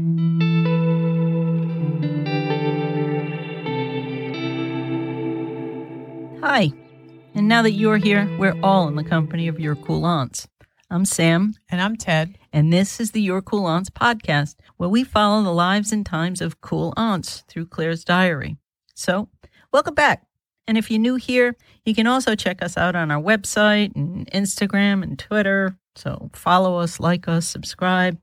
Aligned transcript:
And 7.34 7.46
now 7.46 7.60
that 7.62 7.72
you're 7.72 7.98
here, 7.98 8.26
we're 8.38 8.58
all 8.62 8.88
in 8.88 8.94
the 8.96 9.04
company 9.04 9.48
of 9.48 9.60
your 9.60 9.76
cool 9.76 10.06
aunts. 10.06 10.48
I'm 10.90 11.04
Sam, 11.04 11.54
And 11.70 11.80
I'm 11.80 11.96
Ted. 11.96 12.38
and 12.54 12.72
this 12.72 13.00
is 13.00 13.10
the 13.10 13.20
Your 13.20 13.42
Cool 13.42 13.66
Aunts 13.66 13.90
podcast, 13.90 14.56
where 14.78 14.88
we 14.88 15.04
follow 15.04 15.42
the 15.42 15.52
lives 15.52 15.92
and 15.92 16.06
times 16.06 16.40
of 16.40 16.62
cool 16.62 16.94
aunts 16.96 17.44
through 17.48 17.66
Claire's 17.66 18.02
diary. 18.04 18.56
So, 18.94 19.28
welcome 19.74 19.94
back. 19.94 20.26
And 20.66 20.78
if 20.78 20.90
you're 20.90 21.00
new 21.00 21.16
here, 21.16 21.54
you 21.84 21.94
can 21.94 22.06
also 22.06 22.34
check 22.34 22.62
us 22.62 22.78
out 22.78 22.96
on 22.96 23.10
our 23.10 23.20
website 23.22 23.94
and 23.94 24.26
Instagram 24.30 25.02
and 25.02 25.18
Twitter. 25.18 25.76
So, 25.96 26.30
follow 26.32 26.78
us, 26.78 26.98
like 26.98 27.28
us, 27.28 27.46
subscribe, 27.46 28.18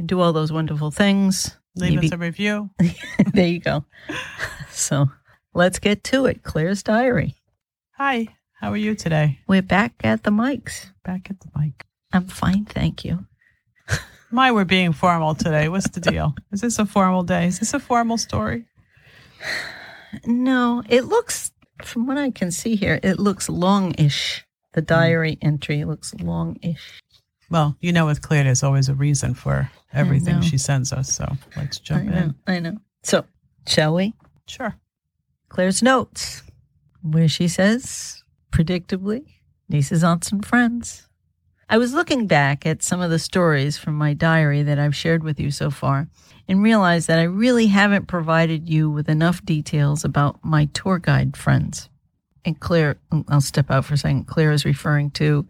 and 0.00 0.08
do 0.08 0.18
all 0.18 0.32
those 0.32 0.50
wonderful 0.50 0.90
things. 0.90 1.54
Leave 1.76 1.96
Maybe- 1.96 2.06
us 2.06 2.12
a 2.12 2.16
review. 2.16 2.70
there 3.34 3.46
you 3.46 3.60
go. 3.60 3.84
So, 4.70 5.10
let's 5.52 5.78
get 5.78 6.02
to 6.04 6.24
it. 6.24 6.42
Claire's 6.42 6.82
diary. 6.82 7.36
Hi, 7.98 8.28
how 8.58 8.72
are 8.72 8.78
you 8.78 8.94
today? 8.94 9.40
We're 9.46 9.60
back 9.60 9.92
at 10.02 10.22
the 10.22 10.30
mics. 10.30 10.90
Back 11.04 11.28
at 11.28 11.38
the 11.40 11.48
mic. 11.54 11.84
I'm 12.14 12.26
fine, 12.26 12.64
thank 12.64 13.04
you. 13.04 13.26
My, 14.30 14.50
we're 14.50 14.64
being 14.64 14.94
formal 14.94 15.34
today. 15.34 15.68
What's 15.68 15.90
the 15.90 16.00
deal? 16.00 16.34
Is 16.50 16.62
this 16.62 16.78
a 16.78 16.86
formal 16.86 17.22
day? 17.22 17.46
Is 17.46 17.58
this 17.58 17.74
a 17.74 17.78
formal 17.78 18.18
story? 18.18 18.64
No, 20.26 20.82
it 20.88 21.04
looks, 21.04 21.52
from 21.84 22.08
what 22.08 22.18
I 22.18 22.32
can 22.32 22.50
see 22.50 22.74
here, 22.74 22.98
it 23.00 23.20
looks 23.20 23.48
longish. 23.48 24.44
The 24.72 24.80
hmm. 24.80 24.86
diary 24.86 25.38
entry 25.40 25.84
looks 25.84 26.12
longish. 26.14 27.00
Well, 27.50 27.76
you 27.80 27.92
know, 27.92 28.06
with 28.06 28.22
Claire, 28.22 28.44
there's 28.44 28.62
always 28.62 28.88
a 28.88 28.94
reason 28.94 29.34
for 29.34 29.70
everything 29.92 30.40
she 30.40 30.56
sends 30.56 30.92
us. 30.92 31.12
So 31.12 31.26
let's 31.56 31.78
I 31.78 31.82
jump 31.82 32.04
know, 32.04 32.16
in. 32.16 32.34
I 32.46 32.58
know. 32.60 32.76
So, 33.02 33.24
shall 33.66 33.94
we? 33.94 34.14
Sure. 34.46 34.76
Claire's 35.48 35.82
notes, 35.82 36.42
where 37.02 37.28
she 37.28 37.48
says, 37.48 38.22
predictably, 38.52 39.24
nieces, 39.68 40.04
aunts, 40.04 40.30
and 40.30 40.46
friends. 40.46 41.08
I 41.68 41.78
was 41.78 41.94
looking 41.94 42.26
back 42.26 42.66
at 42.66 42.82
some 42.82 43.00
of 43.00 43.10
the 43.10 43.18
stories 43.18 43.76
from 43.78 43.94
my 43.94 44.12
diary 44.12 44.62
that 44.62 44.78
I've 44.78 44.94
shared 44.94 45.22
with 45.22 45.38
you 45.38 45.50
so 45.50 45.70
far 45.70 46.08
and 46.48 46.62
realized 46.62 47.06
that 47.06 47.20
I 47.20 47.24
really 47.24 47.66
haven't 47.66 48.06
provided 48.06 48.68
you 48.68 48.90
with 48.90 49.08
enough 49.08 49.44
details 49.44 50.04
about 50.04 50.44
my 50.44 50.66
tour 50.66 50.98
guide 50.98 51.36
friends. 51.36 51.88
And 52.44 52.58
Claire, 52.58 52.96
I'll 53.28 53.40
step 53.40 53.70
out 53.70 53.84
for 53.84 53.94
a 53.94 53.98
second. 53.98 54.26
Claire 54.26 54.50
is 54.52 54.64
referring 54.64 55.10
to 55.12 55.46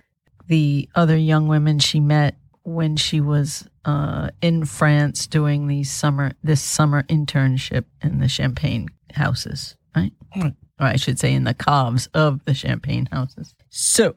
the 0.50 0.88
other 0.96 1.16
young 1.16 1.46
women 1.46 1.78
she 1.78 2.00
met 2.00 2.36
when 2.64 2.96
she 2.96 3.20
was 3.20 3.68
uh, 3.84 4.30
in 4.42 4.64
France 4.64 5.28
doing 5.28 5.68
the 5.68 5.84
summer 5.84 6.32
this 6.42 6.60
summer 6.60 7.04
internship 7.04 7.84
in 8.02 8.18
the 8.18 8.26
Champagne 8.26 8.88
houses, 9.14 9.76
right? 9.94 10.12
Right. 10.36 10.54
Or 10.80 10.86
I 10.86 10.96
should 10.96 11.20
say 11.20 11.32
in 11.32 11.44
the 11.44 11.54
caves 11.54 12.08
of 12.14 12.44
the 12.46 12.54
Champagne 12.54 13.08
houses. 13.12 13.54
So 13.68 14.16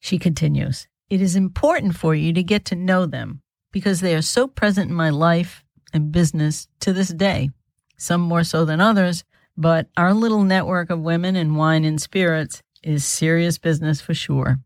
she 0.00 0.18
continues, 0.18 0.88
It 1.10 1.20
is 1.20 1.36
important 1.36 1.96
for 1.96 2.14
you 2.14 2.32
to 2.32 2.42
get 2.42 2.64
to 2.66 2.74
know 2.74 3.04
them 3.04 3.42
because 3.70 4.00
they 4.00 4.14
are 4.14 4.22
so 4.22 4.48
present 4.48 4.88
in 4.88 4.96
my 4.96 5.10
life 5.10 5.64
and 5.92 6.10
business 6.10 6.66
to 6.80 6.94
this 6.94 7.08
day, 7.08 7.50
some 7.98 8.22
more 8.22 8.42
so 8.42 8.64
than 8.64 8.80
others, 8.80 9.22
but 9.54 9.88
our 9.98 10.14
little 10.14 10.44
network 10.44 10.88
of 10.88 11.00
women 11.00 11.36
in 11.36 11.56
wine 11.56 11.84
and 11.84 12.00
spirits 12.00 12.62
is 12.82 13.04
serious 13.04 13.58
business 13.58 14.00
for 14.00 14.14
sure. 14.14 14.60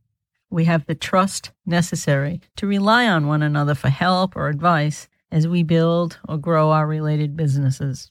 We 0.51 0.65
have 0.65 0.87
the 0.87 0.95
trust 0.95 1.51
necessary 1.67 2.41
to 2.57 2.67
rely 2.67 3.07
on 3.07 3.27
one 3.27 3.43
another 3.43 3.75
for 3.75 3.91
help 3.91 4.35
or 4.35 4.49
advice 4.49 5.09
as 5.31 5.47
we 5.47 5.63
build 5.63 6.19
or 6.29 6.39
grow 6.39 6.71
our 6.71 6.87
related 6.87 7.37
businesses. 7.37 8.11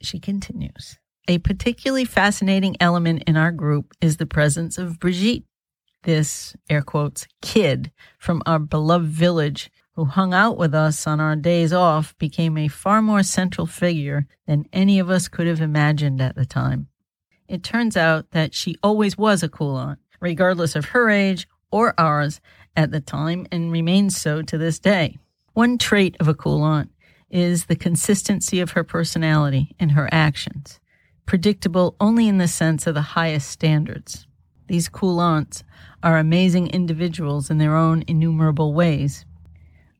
She 0.00 0.20
continues. 0.20 0.98
A 1.28 1.38
particularly 1.38 2.04
fascinating 2.04 2.76
element 2.78 3.24
in 3.26 3.36
our 3.36 3.50
group 3.50 3.94
is 4.00 4.16
the 4.16 4.26
presence 4.26 4.78
of 4.78 5.00
Brigitte, 5.00 5.44
this 6.04 6.54
air 6.70 6.82
quotes 6.82 7.26
kid 7.42 7.90
from 8.16 8.42
our 8.46 8.60
beloved 8.60 9.08
village 9.08 9.72
who 9.94 10.04
hung 10.04 10.32
out 10.32 10.56
with 10.56 10.72
us 10.72 11.04
on 11.04 11.20
our 11.20 11.34
days 11.34 11.72
off 11.72 12.16
became 12.18 12.56
a 12.56 12.68
far 12.68 13.02
more 13.02 13.24
central 13.24 13.66
figure 13.66 14.28
than 14.46 14.68
any 14.72 15.00
of 15.00 15.10
us 15.10 15.26
could 15.26 15.48
have 15.48 15.60
imagined 15.60 16.20
at 16.20 16.36
the 16.36 16.46
time. 16.46 16.86
It 17.48 17.64
turns 17.64 17.96
out 17.96 18.30
that 18.30 18.54
she 18.54 18.76
always 18.82 19.18
was 19.18 19.42
a 19.42 19.48
cool 19.48 19.74
aunt, 19.74 19.98
regardless 20.20 20.76
of 20.76 20.86
her 20.86 21.10
age 21.10 21.48
or 21.76 21.92
ours 21.98 22.40
at 22.74 22.90
the 22.90 23.02
time, 23.02 23.46
and 23.52 23.70
remains 23.70 24.16
so 24.16 24.40
to 24.40 24.56
this 24.56 24.78
day. 24.78 25.18
One 25.52 25.76
trait 25.76 26.16
of 26.18 26.26
a 26.26 26.32
cool 26.32 26.62
aunt 26.62 26.90
is 27.30 27.66
the 27.66 27.76
consistency 27.76 28.60
of 28.60 28.70
her 28.70 28.82
personality 28.82 29.76
and 29.78 29.92
her 29.92 30.08
actions, 30.10 30.80
predictable 31.26 31.94
only 32.00 32.28
in 32.28 32.38
the 32.38 32.48
sense 32.48 32.86
of 32.86 32.94
the 32.94 33.12
highest 33.18 33.50
standards. 33.50 34.26
These 34.68 34.88
cool 34.88 35.20
aunts 35.20 35.64
are 36.02 36.16
amazing 36.16 36.68
individuals 36.68 37.50
in 37.50 37.58
their 37.58 37.76
own 37.76 38.04
innumerable 38.06 38.72
ways. 38.72 39.26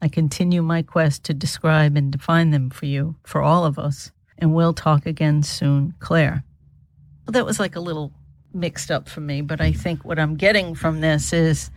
I 0.00 0.08
continue 0.08 0.62
my 0.62 0.80
quest 0.80 1.24
to 1.24 1.34
describe 1.34 1.94
and 1.94 2.10
define 2.10 2.52
them 2.52 2.70
for 2.70 2.86
you, 2.86 3.16
for 3.22 3.42
all 3.42 3.66
of 3.66 3.78
us, 3.78 4.12
and 4.38 4.54
we'll 4.54 4.72
talk 4.72 5.04
again 5.04 5.42
soon, 5.42 5.92
Claire. 5.98 6.42
Well, 7.26 7.32
that 7.32 7.44
was 7.44 7.60
like 7.60 7.76
a 7.76 7.80
little 7.80 8.12
mixed 8.56 8.90
up 8.90 9.08
for 9.08 9.20
me, 9.20 9.42
but 9.42 9.60
I 9.60 9.72
think 9.72 10.04
what 10.04 10.18
I'm 10.18 10.34
getting 10.36 10.74
from 10.74 11.00
this 11.00 11.32
is 11.32 11.70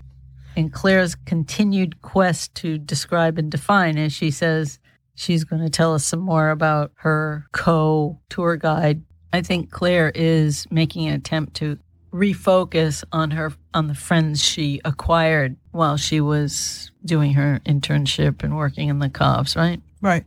in 0.55 0.69
Claire's 0.69 1.15
continued 1.15 2.01
quest 2.01 2.55
to 2.55 2.77
describe 2.77 3.37
and 3.37 3.51
define, 3.51 3.97
as 3.97 4.13
she 4.13 4.31
says, 4.31 4.79
she's 5.15 5.43
going 5.43 5.61
to 5.61 5.69
tell 5.69 5.93
us 5.93 6.05
some 6.05 6.19
more 6.19 6.49
about 6.49 6.91
her 6.95 7.45
co 7.51 8.19
tour 8.29 8.55
guide. 8.55 9.03
I 9.31 9.41
think 9.41 9.69
Claire 9.69 10.11
is 10.15 10.65
making 10.71 11.07
an 11.07 11.13
attempt 11.13 11.55
to 11.57 11.77
refocus 12.11 13.03
on 13.11 13.31
her 13.31 13.53
on 13.73 13.87
the 13.87 13.93
friends 13.93 14.43
she 14.43 14.81
acquired 14.83 15.55
while 15.71 15.97
she 15.97 16.19
was 16.19 16.91
doing 17.05 17.33
her 17.33 17.61
internship 17.65 18.43
and 18.43 18.57
working 18.57 18.89
in 18.89 18.99
the 18.99 19.09
caves, 19.09 19.55
right? 19.55 19.81
Right. 20.01 20.25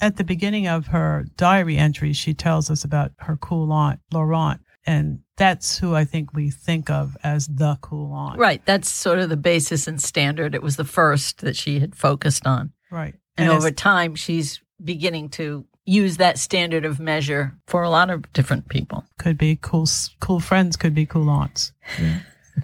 At 0.00 0.16
the 0.16 0.24
beginning 0.24 0.68
of 0.68 0.88
her 0.88 1.26
diary 1.36 1.78
entry, 1.78 2.12
she 2.12 2.34
tells 2.34 2.70
us 2.70 2.84
about 2.84 3.12
her 3.18 3.36
cool 3.36 3.72
aunt, 3.72 4.00
Laurent. 4.12 4.60
And 4.86 5.20
that's 5.36 5.78
who 5.78 5.94
I 5.94 6.04
think 6.04 6.32
we 6.34 6.50
think 6.50 6.88
of 6.90 7.16
as 7.22 7.46
the 7.46 7.78
cool 7.82 8.12
aunt. 8.12 8.38
Right. 8.38 8.64
That's 8.64 8.88
sort 8.88 9.18
of 9.18 9.28
the 9.28 9.36
basis 9.36 9.86
and 9.86 10.00
standard. 10.00 10.54
It 10.54 10.62
was 10.62 10.76
the 10.76 10.84
first 10.84 11.38
that 11.38 11.56
she 11.56 11.80
had 11.80 11.94
focused 11.94 12.46
on. 12.46 12.72
Right. 12.90 13.14
And, 13.36 13.46
it's- 13.48 13.58
over 13.62 13.70
time, 13.70 14.14
she's 14.14 14.60
beginning 14.82 15.28
to 15.30 15.66
use 15.84 16.16
that 16.16 16.36
standard 16.38 16.84
of 16.84 16.98
measure 16.98 17.54
for 17.66 17.82
a 17.82 17.90
lot 17.90 18.10
of 18.10 18.30
different 18.32 18.68
people. 18.68 19.04
could 19.18 19.38
be 19.38 19.56
cool 19.62 19.86
cool 20.20 20.40
friends 20.40 20.76
could 20.76 20.94
be 20.94 21.06
cool 21.06 21.30
aunts 21.30 21.72
Yeah. 22.00 22.18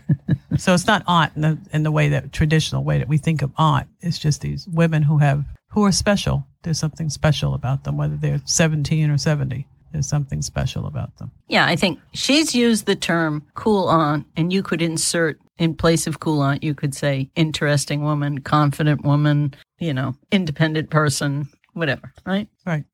so 0.57 0.75
it's 0.75 0.87
not 0.89 1.03
aunt 1.07 1.33
in 1.37 1.43
the, 1.43 1.59
in 1.73 1.83
the 1.85 1.93
way 1.93 2.09
that 2.09 2.33
traditional 2.33 2.83
way 2.83 2.99
that 2.99 3.07
we 3.09 3.19
think 3.19 3.41
of 3.43 3.53
aunt 3.57 3.87
it's 4.01 4.19
just 4.19 4.41
these 4.41 4.67
women 4.69 5.05
who 5.05 5.19
have 5.19 5.45
who 5.69 5.85
are 5.85 5.93
special 5.93 6.47
there's 6.65 6.81
something 6.81 7.09
special 7.11 7.55
about 7.55 7.85
them 7.85 7.97
whether 7.97 8.17
they're 8.17 8.41
17 8.45 9.09
or 9.09 9.19
70 9.19 9.67
there's 9.93 10.09
something 10.09 10.43
special 10.43 10.87
about 10.87 11.17
them 11.19 11.31
Yeah, 11.49 11.67
I 11.67 11.77
think 11.77 12.01
she's 12.13 12.55
used 12.55 12.87
the 12.87 12.97
term 12.97 13.45
cool 13.55 13.89
aunt, 13.89 14.27
and 14.37 14.53
you 14.53 14.63
could 14.63 14.83
insert 14.83 15.39
in 15.59 15.75
place 15.75 16.07
of 16.07 16.21
cool 16.21 16.41
aunt, 16.41 16.63
you 16.65 16.75
could 16.75 16.95
say 16.95 17.31
interesting 17.37 18.03
woman, 18.03 18.41
confident 18.41 19.05
woman, 19.05 19.55
you 19.79 19.95
know, 19.95 20.15
independent 20.31 20.91
person, 20.91 21.49
whatever, 21.75 22.13
right? 22.27 22.49
right 22.67 22.85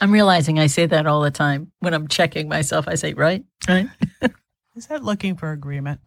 I'm 0.00 0.12
realizing 0.12 0.58
I 0.58 0.66
say 0.66 0.86
that 0.86 1.06
all 1.06 1.20
the 1.20 1.30
time 1.30 1.70
when 1.80 1.94
I'm 1.94 2.08
checking 2.08 2.48
myself. 2.48 2.88
I 2.88 2.94
say, 2.96 3.14
right, 3.14 3.44
right. 3.68 3.86
is 4.76 4.86
that 4.86 5.04
looking 5.04 5.36
for 5.36 5.52
agreement 5.52 6.00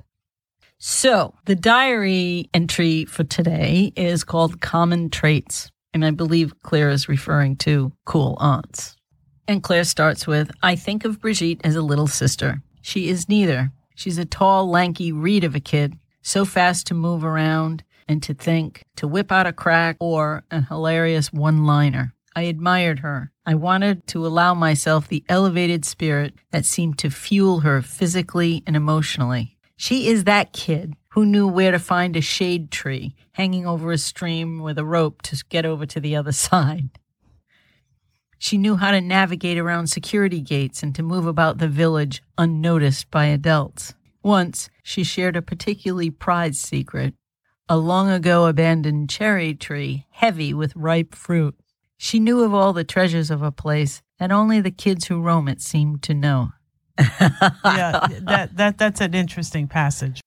So, 0.77 1.33
the 1.45 1.55
diary 1.55 2.49
entry 2.53 3.05
for 3.05 3.23
today 3.23 3.93
is 3.95 4.23
called 4.23 4.61
Common 4.61 5.09
Traits. 5.09 5.71
And 5.93 6.03
I 6.03 6.11
believe 6.11 6.61
Claire 6.61 6.89
is 6.89 7.07
referring 7.07 7.55
to 7.57 7.93
cool 8.03 8.35
aunts. 8.41 8.94
And 9.47 9.61
Claire 9.61 9.83
starts 9.83 10.25
with 10.25 10.51
I 10.63 10.75
think 10.75 11.05
of 11.05 11.21
Brigitte 11.21 11.61
as 11.63 11.75
a 11.75 11.81
little 11.81 12.07
sister. 12.07 12.61
She 12.81 13.09
is 13.09 13.29
neither. 13.29 13.71
She's 13.95 14.17
a 14.17 14.25
tall, 14.25 14.69
lanky 14.69 15.11
reed 15.11 15.43
of 15.43 15.55
a 15.55 15.59
kid, 15.59 15.97
so 16.21 16.45
fast 16.45 16.87
to 16.87 16.93
move 16.93 17.23
around 17.23 17.83
and 18.07 18.21
to 18.23 18.33
think, 18.33 18.83
to 18.97 19.07
whip 19.07 19.31
out 19.31 19.47
a 19.47 19.53
crack 19.53 19.97
or 19.99 20.43
an 20.51 20.63
hilarious 20.63 21.31
one 21.31 21.65
liner. 21.65 22.13
I 22.35 22.43
admired 22.43 22.99
her. 22.99 23.31
I 23.45 23.55
wanted 23.55 24.07
to 24.07 24.25
allow 24.25 24.53
myself 24.53 25.07
the 25.07 25.23
elevated 25.29 25.85
spirit 25.85 26.33
that 26.51 26.65
seemed 26.65 26.97
to 26.99 27.09
fuel 27.09 27.61
her 27.61 27.81
physically 27.81 28.63
and 28.67 28.75
emotionally. 28.75 29.57
She 29.77 30.07
is 30.07 30.25
that 30.25 30.53
kid 30.53 30.95
who 31.09 31.25
knew 31.25 31.47
where 31.47 31.71
to 31.71 31.79
find 31.79 32.15
a 32.15 32.21
shade 32.21 32.71
tree 32.71 33.15
hanging 33.33 33.65
over 33.65 33.91
a 33.91 33.97
stream 33.97 34.59
with 34.59 34.77
a 34.77 34.85
rope 34.85 35.21
to 35.23 35.43
get 35.49 35.65
over 35.65 35.85
to 35.85 35.99
the 35.99 36.15
other 36.15 36.31
side. 36.49 36.89
She 38.45 38.59
knew 38.59 38.75
how 38.75 38.91
to 38.91 39.01
navigate 39.01 39.57
around 39.57 39.87
security 39.87 40.39
gates 40.39 40.83
and 40.83 40.93
to 40.93 41.01
move 41.01 41.25
about 41.25 41.57
the 41.57 41.67
village 41.67 42.21
unnoticed 42.37 43.09
by 43.09 43.25
adults. 43.25 43.95
Once, 44.21 44.69
she 44.83 45.03
shared 45.03 45.35
a 45.35 45.41
particularly 45.41 46.11
prized 46.11 46.59
secret 46.59 47.15
a 47.67 47.75
long 47.75 48.07
ago 48.11 48.45
abandoned 48.45 49.09
cherry 49.09 49.55
tree 49.55 50.05
heavy 50.11 50.53
with 50.53 50.75
ripe 50.75 51.15
fruit. 51.15 51.55
She 51.97 52.19
knew 52.19 52.43
of 52.43 52.53
all 52.53 52.71
the 52.71 52.83
treasures 52.83 53.31
of 53.31 53.41
a 53.41 53.51
place 53.51 54.03
that 54.19 54.31
only 54.31 54.61
the 54.61 54.69
kids 54.69 55.07
who 55.07 55.23
roam 55.23 55.47
it 55.47 55.59
seemed 55.59 56.03
to 56.03 56.13
know. 56.13 56.51
yeah, 56.99 58.07
that, 58.21 58.51
that 58.57 58.77
that's 58.77 59.01
an 59.01 59.15
interesting 59.15 59.67
passage. 59.67 60.21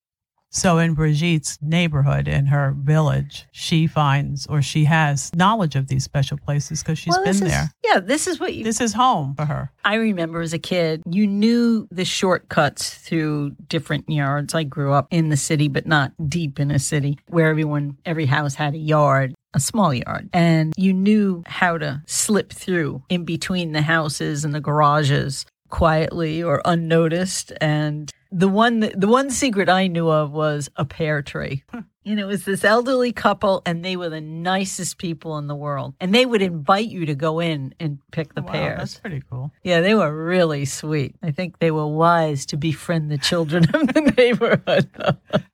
So 0.51 0.79
in 0.79 0.95
Brigitte's 0.95 1.59
neighborhood, 1.61 2.27
in 2.27 2.47
her 2.47 2.75
village, 2.79 3.47
she 3.53 3.87
finds 3.87 4.47
or 4.47 4.63
she 4.63 4.85
has 4.85 5.31
knowledge 5.35 5.77
of 5.77 5.89
these 5.89 6.05
special 6.05 6.39
places 6.39 6.83
because 6.83 6.99
she's 6.99 7.13
Well, 7.15 7.23
been 7.25 7.35
is- 7.35 7.41
there. 7.41 7.71
Yeah, 7.85 8.01
this 8.01 8.27
is 8.27 8.41
what 8.41 8.55
you 8.55 8.65
This 8.65 8.81
is 8.81 8.95
home 8.95 9.35
for 9.37 9.45
her. 9.45 9.71
I 9.85 9.97
remember 9.97 10.41
as 10.41 10.53
a 10.55 10.59
kid, 10.59 11.03
you 11.09 11.27
knew 11.27 11.87
the 11.91 12.05
shortcuts 12.05 12.95
through 12.95 13.57
different 13.69 14.09
yards. 14.09 14.55
I 14.55 14.63
grew 14.65 14.93
up 14.93 15.07
in 15.11 15.29
the 15.29 15.37
city, 15.37 15.69
but 15.69 15.87
not 15.87 16.13
deep 16.29 16.59
in 16.59 16.71
a 16.71 16.79
city 16.79 17.19
where 17.29 17.49
everyone, 17.51 17.99
every 18.07 18.27
house 18.27 18.55
had 18.55 18.75
a 18.75 18.79
yard, 18.79 19.35
a 19.55 19.61
small 19.61 19.93
yard. 19.93 20.31
And 20.33 20.73
you 20.77 20.93
knew 20.95 21.43
how 21.47 21.77
to 21.79 22.03
slip 22.07 22.53
through 22.53 23.03
in 23.11 23.25
between 23.25 23.73
the 23.73 23.83
houses 23.83 24.45
and 24.45 24.55
the 24.55 24.61
garages 24.61 25.45
quietly 25.71 26.43
or 26.43 26.63
unnoticed. 26.65 27.53
And 27.61 28.11
the 28.31 28.49
one, 28.49 28.81
the 28.81 29.09
one 29.09 29.31
secret 29.31 29.69
I 29.69 29.87
knew 29.87 30.09
of 30.09 30.33
was 30.33 30.71
a 30.77 30.85
pear 30.85 31.23
tree. 31.23 31.65
And 32.07 32.19
it 32.19 32.25
was 32.25 32.45
this 32.47 32.65
elderly 32.65 33.13
couple, 33.13 33.61
and 33.67 33.85
they 33.85 33.95
were 33.97 34.09
the 34.09 34.21
nicest 34.21 34.97
people 34.97 35.37
in 35.37 35.47
the 35.47 35.55
world. 35.55 35.95
And 36.01 36.15
they 36.15 36.25
would 36.25 36.41
invite 36.41 36.89
you 36.89 37.05
to 37.05 37.15
go 37.15 37.39
in 37.41 37.75
and 37.79 37.99
pick 38.13 38.35
the 38.35 38.41
Wow, 38.43 38.53
pears. 38.53 38.79
that's 38.79 38.99
pretty 38.99 39.23
cool. 39.29 39.53
Yeah, 39.63 39.81
they 39.83 39.95
were 39.95 40.11
really 40.25 40.65
sweet. 40.65 41.17
I 41.23 41.33
think 41.33 41.59
they 41.59 41.71
were 41.71 41.87
wise 41.87 42.47
to 42.47 42.57
befriend 42.57 43.11
the 43.11 43.19
children 43.19 43.65
of 43.75 43.89
the 43.89 44.01
neighborhood. 44.17 44.89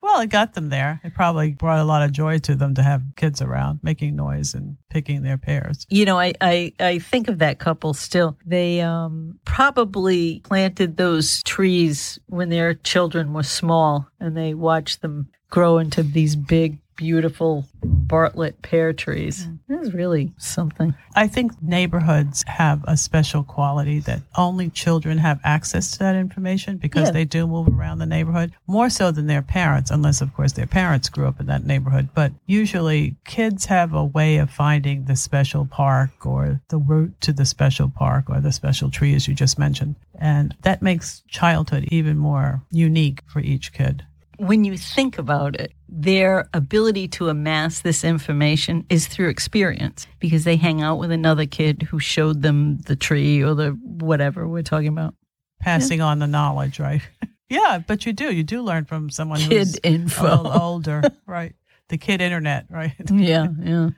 Well, 0.00 0.20
it 0.20 0.29
got 0.31 0.55
them 0.55 0.69
there. 0.69 1.00
It 1.02 1.14
probably 1.14 1.52
brought 1.52 1.81
a 1.81 1.85
lot 1.85 2.02
of 2.02 2.12
joy 2.12 2.38
to 2.41 2.55
them 2.55 2.75
to 2.75 2.82
have 2.82 3.02
kids 3.17 3.43
around 3.43 3.81
making 3.82 4.14
noise 4.14 4.55
and 4.55 4.76
picking 4.91 5.23
their 5.23 5.38
pears. 5.38 5.87
you 5.91 6.05
know, 6.05 6.19
I, 6.20 6.35
I, 6.41 6.73
I 6.79 6.99
think 7.00 7.26
of 7.26 7.38
that 7.41 7.58
couple 7.58 7.94
still. 7.94 8.37
They 8.46 8.81
um, 8.81 9.41
probably 9.44 10.41
planted 10.44 10.96
those 10.99 11.43
trees 11.43 12.19
when 12.26 12.49
their 12.50 12.75
children 12.75 13.32
were 13.32 13.43
small 13.43 14.06
and 14.20 14.37
they 14.37 14.55
watched 14.55 15.00
them 15.02 15.31
grow 15.55 15.79
into 15.79 16.03
these 16.03 16.35
big, 16.35 16.79
beautiful 16.97 17.65
Bartlett 17.85 18.61
pear 18.62 18.93
trees. 18.93 19.47
Mm. 19.47 19.59
It 19.69 19.79
was 19.79 19.95
really 19.95 20.33
something. 20.37 20.95
I 21.15 21.29
think 21.29 21.53
neighborhoods 21.62 22.43
have 22.49 22.83
a 22.89 22.97
special 22.97 23.45
quality 23.45 24.01
that 24.01 24.23
only 24.35 24.69
children 24.71 25.19
have 25.19 25.39
access 25.45 25.93
to 25.93 25.99
that 26.01 26.17
information 26.17 26.79
because 26.79 27.09
Yeah. 27.09 27.12
they 27.12 27.25
do 27.25 27.47
move 27.47 27.69
around 27.69 27.99
the 27.99 28.06
neighborhood 28.06 28.51
more 28.67 28.91
so 28.91 29.12
than 29.12 29.29
their 29.29 29.43
parents, 29.43 29.93
unless, 29.93 30.21
of 30.21 30.35
course, 30.35 30.53
their 30.55 30.67
parents 30.67 31.09
grew 31.09 31.29
up 31.29 31.39
in 31.39 31.47
that 31.47 31.65
neighborhood. 31.65 32.09
But 32.15 32.33
usually, 32.47 33.15
kids 33.25 33.67
have 33.67 33.93
a 33.95 34.05
way 34.05 34.39
of 34.39 34.51
finding 34.51 35.05
the 35.05 35.15
special 35.17 35.67
park 35.67 36.27
or 36.27 36.61
the 36.69 36.79
route 36.79 37.21
to 37.21 37.33
the 37.33 37.45
special 37.47 37.89
park 37.89 38.25
or 38.29 38.41
the 38.41 38.51
special 38.53 38.91
tree, 38.91 39.15
as 39.15 39.29
you 39.29 39.35
just 39.35 39.56
mentioned. 39.56 39.95
And 40.19 40.56
that 40.62 40.83
makes 40.83 41.23
childhood 41.29 41.85
even 41.93 42.19
more 42.19 42.65
unique 42.73 43.23
for 43.29 43.39
each 43.39 43.73
kid. 43.73 44.05
When 44.39 44.65
you 44.65 44.77
think 44.77 45.19
about 45.19 45.59
it, 45.59 45.73
their 45.89 46.49
ability 46.53 47.09
to 47.09 47.29
amass 47.29 47.81
this 47.81 48.05
information 48.05 48.85
is 48.89 49.07
through 49.07 49.29
experience 49.29 50.07
because 50.19 50.45
they 50.45 50.57
hang 50.57 50.83
out 50.83 50.99
with 50.99 51.11
another 51.11 51.47
kid 51.47 51.83
who 51.83 51.99
showed 51.99 52.43
them 52.43 52.79
the 52.79 52.97
tree 52.97 53.43
or 53.43 53.55
the 53.55 53.71
whatever 53.83 54.49
we're 54.49 54.63
talking 54.63 54.89
about. 54.89 55.15
Passing 55.61 56.01
on 56.01 56.19
the 56.19 56.27
knowledge, 56.27 56.79
right? 56.81 57.03
yeah, 57.49 57.81
but 57.87 58.05
you 58.05 58.13
do. 58.13 58.35
You 58.35 58.43
do 58.43 58.63
learn 58.63 58.85
from 58.85 59.11
someone 59.11 59.41
Kid 59.41 59.51
who's 59.51 59.79
info. 59.83 60.51
older, 60.51 61.03
right? 61.27 61.55
The 61.89 61.99
kid 61.99 62.21
internet, 62.21 62.67
right? 62.71 62.95
yeah, 63.11 63.47
yeah. 63.61 63.91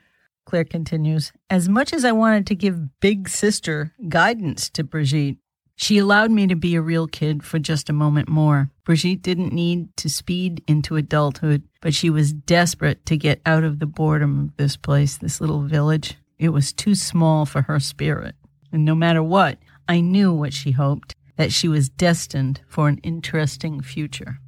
Claire 0.45 0.63
continues 0.65 1.33
As 1.49 1.67
much 1.67 1.91
as 1.91 2.05
I 2.05 2.13
wanted 2.13 2.47
to 2.47 2.55
give 2.55 2.99
Big 3.01 3.27
Sister 3.27 3.93
guidance 4.07 4.69
to 4.71 4.83
Brigitte, 4.83 5.37
she 5.79 5.99
allowed 5.99 6.31
me 6.31 6.47
to 6.47 6.55
be 6.55 6.73
a 6.73 6.81
real 6.81 7.07
kid 7.07 7.43
for 7.43 7.59
just 7.59 7.87
a 7.87 7.93
moment 7.93 8.27
more. 8.27 8.71
Brigitte 8.83 9.21
didn't 9.21 9.53
need 9.53 9.95
to 9.97 10.09
speed 10.09 10.63
into 10.67 10.95
adulthood, 10.95 11.61
but 11.81 11.93
she 11.93 12.09
was 12.09 12.33
desperate 12.33 13.05
to 13.05 13.15
get 13.15 13.41
out 13.45 13.63
of 13.63 13.77
the 13.77 13.85
boredom 13.85 14.39
of 14.39 14.57
this 14.57 14.75
place, 14.75 15.17
this 15.17 15.39
little 15.39 15.61
village. 15.61 16.15
It 16.39 16.49
was 16.49 16.73
too 16.73 16.95
small 16.95 17.45
for 17.45 17.61
her 17.61 17.79
spirit. 17.79 18.33
And 18.71 18.85
no 18.85 18.95
matter 18.95 19.21
what, 19.21 19.59
I 19.87 20.01
knew 20.01 20.33
what 20.33 20.51
she 20.51 20.71
hoped 20.71 21.15
that 21.35 21.53
she 21.53 21.67
was 21.67 21.89
destined 21.89 22.59
for 22.67 22.87
an 22.87 22.97
interesting 23.03 23.81
future. 23.81 24.39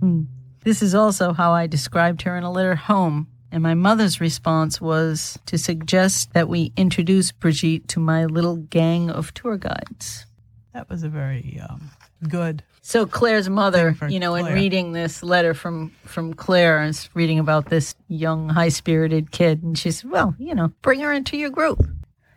Hmm. 0.00 0.22
This 0.64 0.82
is 0.82 0.94
also 0.94 1.34
how 1.34 1.52
I 1.52 1.66
described 1.66 2.22
her 2.22 2.34
in 2.38 2.44
a 2.44 2.50
letter 2.50 2.76
home. 2.76 3.28
And 3.52 3.62
my 3.62 3.74
mother's 3.74 4.22
response 4.22 4.80
was 4.80 5.38
to 5.46 5.58
suggest 5.58 6.32
that 6.32 6.48
we 6.48 6.72
introduce 6.78 7.30
Brigitte 7.30 7.88
to 7.88 8.00
my 8.00 8.24
little 8.24 8.56
gang 8.56 9.10
of 9.10 9.34
tour 9.34 9.58
guides. 9.58 10.24
That 10.72 10.88
was 10.88 11.02
a 11.02 11.08
very 11.08 11.60
um, 11.68 11.90
good. 12.28 12.62
So 12.82 13.06
Claire's 13.06 13.48
mother, 13.48 13.96
you 14.08 14.20
know, 14.20 14.34
in 14.36 14.46
reading 14.46 14.92
this 14.92 15.22
letter 15.22 15.52
from 15.52 15.92
from 16.04 16.34
Claire, 16.34 16.82
is 16.84 17.08
reading 17.14 17.38
about 17.38 17.66
this 17.66 17.94
young, 18.08 18.48
high-spirited 18.48 19.32
kid, 19.32 19.62
and 19.62 19.78
she 19.78 19.90
said, 19.90 20.10
"Well, 20.10 20.34
you 20.38 20.54
know, 20.54 20.72
bring 20.82 21.00
her 21.00 21.12
into 21.12 21.36
your 21.36 21.50
group." 21.50 21.84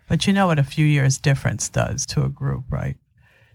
But 0.09 0.27
you 0.27 0.33
know 0.33 0.47
what 0.47 0.59
a 0.59 0.63
few 0.63 0.85
years 0.85 1.17
difference 1.17 1.69
does 1.69 2.05
to 2.07 2.23
a 2.23 2.29
group, 2.29 2.65
right? 2.69 2.97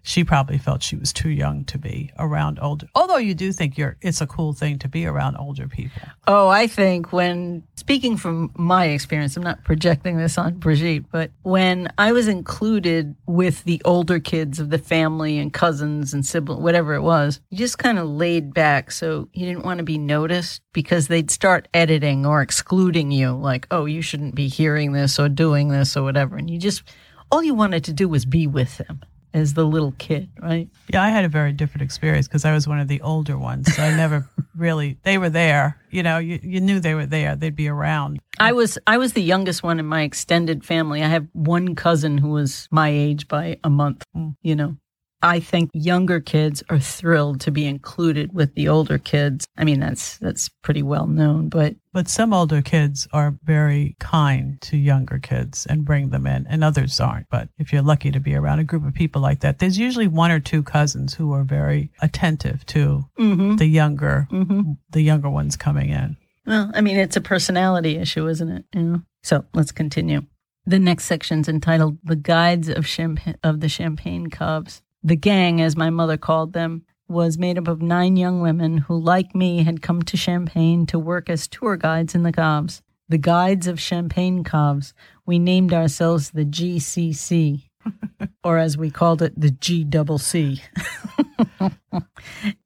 She 0.03 0.25
probably 0.25 0.59
felt 0.59 0.83
she 0.83 0.97
was 0.97 1.13
too 1.13 1.29
young 1.29 1.65
to 1.67 1.79
be 1.79 2.11
around 2.19 2.59
older. 2.61 2.89
Although 2.95 3.19
you 3.19 3.35
do 3.35 3.53
think 3.53 3.77
you're, 3.77 3.97
it's 4.01 4.21
a 4.21 4.27
cool 4.27 4.53
thing 4.53 4.79
to 4.81 4.89
be 4.89 5.07
around 5.07 5.37
older 5.37 5.69
people. 5.69 6.03
Oh, 6.27 6.49
I 6.49 6.67
think 6.67 7.13
when 7.13 7.63
speaking 7.77 8.17
from 8.17 8.51
my 8.57 8.87
experience, 8.87 9.37
I'm 9.37 9.43
not 9.43 9.65
projecting 9.65 10.17
this 10.17 10.39
on 10.39 10.55
Brigitte, 10.55 11.11
but 11.11 11.31
when 11.43 11.93
I 11.99 12.13
was 12.13 12.29
included 12.29 13.17
with 13.27 13.65
the 13.65 13.83
older 13.85 14.19
kids 14.19 14.59
of 14.59 14.71
the 14.71 14.79
family 14.79 15.39
and 15.39 15.53
cousins 15.53 16.15
and 16.15 16.25
siblings, 16.25 16.63
whatever 16.63 16.95
it 16.95 17.03
was, 17.03 17.41
you 17.51 17.59
just 17.59 17.79
kind 17.79 17.99
of 17.99 18.09
laid 18.09 18.55
back. 18.55 18.91
So 18.91 19.29
you 19.33 19.47
didn't 19.47 19.65
want 19.65 19.79
to 19.79 19.85
be 19.85 19.99
noticed 19.99 20.63
because 20.73 21.09
they'd 21.09 21.31
start 21.31 21.69
editing 21.75 22.25
or 22.25 22.41
excluding 22.41 23.11
you, 23.11 23.33
like, 23.33 23.67
oh, 23.71 23.85
you 23.85 24.03
shouldn't 24.03 24.35
be 24.35 24.49
hearing 24.49 24.93
this 24.93 25.19
or 25.19 25.29
doing 25.29 25.69
this 25.69 25.97
or 25.97 26.03
whatever. 26.03 26.37
And 26.37 26.49
you 26.49 26.59
just, 26.59 26.83
all 27.31 27.43
you 27.43 27.55
wanted 27.55 27.85
to 27.85 27.93
do 27.93 28.09
was 28.09 28.25
be 28.25 28.47
with 28.47 28.79
them 28.79 29.01
as 29.35 29.55
the 29.55 29.65
little 29.65 29.93
kid, 29.99 30.29
right? 30.41 30.69
Yeah, 30.93 31.03
I 31.03 31.11
had 31.11 31.25
a 31.25 31.29
very 31.29 31.53
different 31.53 31.83
experience 31.83 32.27
because 32.27 32.45
I 32.45 32.53
was 32.53 32.67
one 32.67 32.81
of 32.81 32.89
the 32.89 33.01
older 33.03 33.39
ones. 33.39 33.75
So 33.75 33.83
I 33.83 33.95
never 33.95 34.29
really, 34.57 34.99
they 35.03 35.19
were 35.19 35.31
there. 35.31 35.81
You 35.91 36.03
know, 36.03 36.19
you, 36.19 36.39
you 36.43 36.61
knew 36.61 36.81
they 36.81 36.95
were 36.95 37.07
there. 37.07 37.37
They'd 37.37 37.57
be 37.57 37.69
around. 37.69 38.21
I 38.41 38.53
was 38.53 38.79
I 38.87 38.99
was 38.99 39.15
the 39.15 39.23
youngest 39.23 39.63
one 39.63 39.81
in 39.81 39.87
my 39.87 40.03
extended 40.03 40.65
family. 40.65 41.03
I 41.03 41.09
have 41.09 41.27
one 41.33 41.75
cousin 41.75 42.19
who 42.19 42.29
was 42.31 42.69
my 42.71 42.89
age 42.89 43.29
by 43.29 43.59
a 43.65 43.71
month, 43.71 44.05
mm. 44.17 44.35
you 44.43 44.55
know. 44.55 44.77
I 45.23 45.41
think 45.41 45.71
younger 45.75 46.21
kids 46.21 46.63
are 46.71 46.79
thrilled 46.79 47.41
to 47.41 47.51
be 47.51 47.67
included 47.67 48.33
with 48.33 48.55
the 48.55 48.69
older 48.69 48.99
kids. 48.99 49.47
I 49.57 49.65
mean, 49.65 49.81
that's 49.81 50.17
that's 50.19 50.49
pretty 50.63 50.83
well 50.83 51.09
known, 51.09 51.49
but 51.49 51.75
But 51.93 52.09
some 52.09 52.33
older 52.33 52.63
kids 52.63 53.09
are 53.13 53.37
very 53.43 53.97
kind 53.99 54.61
to 54.63 54.77
younger 54.77 55.19
kids 55.19 55.67
and 55.67 55.85
bring 55.85 56.11
them 56.11 56.27
in, 56.27 56.47
and 56.47 56.63
others 56.63 57.01
aren't. 57.01 57.29
But 57.31 57.49
if 57.59 57.73
you're 57.73 57.83
lucky 57.83 58.13
to 58.13 58.21
be 58.21 58.37
around 58.37 58.61
a 58.61 58.65
group 58.65 58.87
of 58.87 58.95
people 58.95 59.21
like 59.21 59.41
that, 59.41 59.59
there's 59.59 59.79
usually 59.79 60.07
one 60.07 60.31
or 60.31 60.39
two 60.39 60.63
cousins 60.63 61.15
who 61.15 61.33
are 61.33 61.45
very 61.45 61.91
attentive 62.01 62.65
to 62.67 63.05
mm-hmm. 63.19 63.57
the 63.57 63.67
younger, 63.67 64.29
mm-hmm. 64.31 64.73
the 64.91 65.03
younger 65.03 65.31
ones 65.31 65.57
coming 65.57 65.91
in. 65.91 66.17
well, 66.47 66.71
I 66.75 66.81
mean, 66.81 66.97
it's 66.97 67.17
a 67.17 67.21
personality 67.21 67.97
issue, 67.97 68.29
isn't 68.29 68.49
it? 68.49 68.65
You 68.73 68.83
know? 68.83 69.03
So 69.25 69.45
let's 69.53 69.73
continue. 69.73 70.23
The 70.65 70.79
next 70.79 71.07
section's 71.07 71.49
entitled 71.49 71.99
"The 72.05 72.15
Guides 72.15 72.69
of 72.69 72.85
Champa- 72.85 73.39
of 73.43 73.59
the 73.61 73.69
Champagne 73.69 74.29
Caves." 74.31 74.83
The 75.03 75.17
gang, 75.17 75.61
as 75.61 75.77
my 75.77 75.91
mother 75.91 76.17
called 76.17 76.53
them, 76.53 76.85
was 77.09 77.39
made 77.39 77.59
up 77.59 77.69
of 77.69 77.81
nine 77.81 78.17
young 78.17 78.41
women 78.41 78.79
who, 78.79 78.99
like 78.99 79.35
me, 79.35 79.63
had 79.63 79.83
come 79.83 80.03
to 80.03 80.17
Champagne 80.17 80.87
to 80.87 80.99
work 80.99 81.31
as 81.31 81.49
tour 81.49 81.77
guides 81.77 82.15
in 82.15 82.23
the 82.23 82.33
Caves. 82.33 82.83
The 83.09 83.19
Guides 83.19 83.67
of 83.67 83.81
Champagne 83.81 84.45
Caves. 84.45 84.93
We 85.25 85.39
named 85.39 85.73
ourselves 85.73 86.31
the 86.31 86.45
GCC, 86.45 87.63
or 88.45 88.59
as 88.59 88.77
we 88.77 88.91
called 88.91 89.23
it, 89.23 89.39
the 89.41 89.51
G 89.51 89.85
double 89.85 90.19
C. 90.19 90.63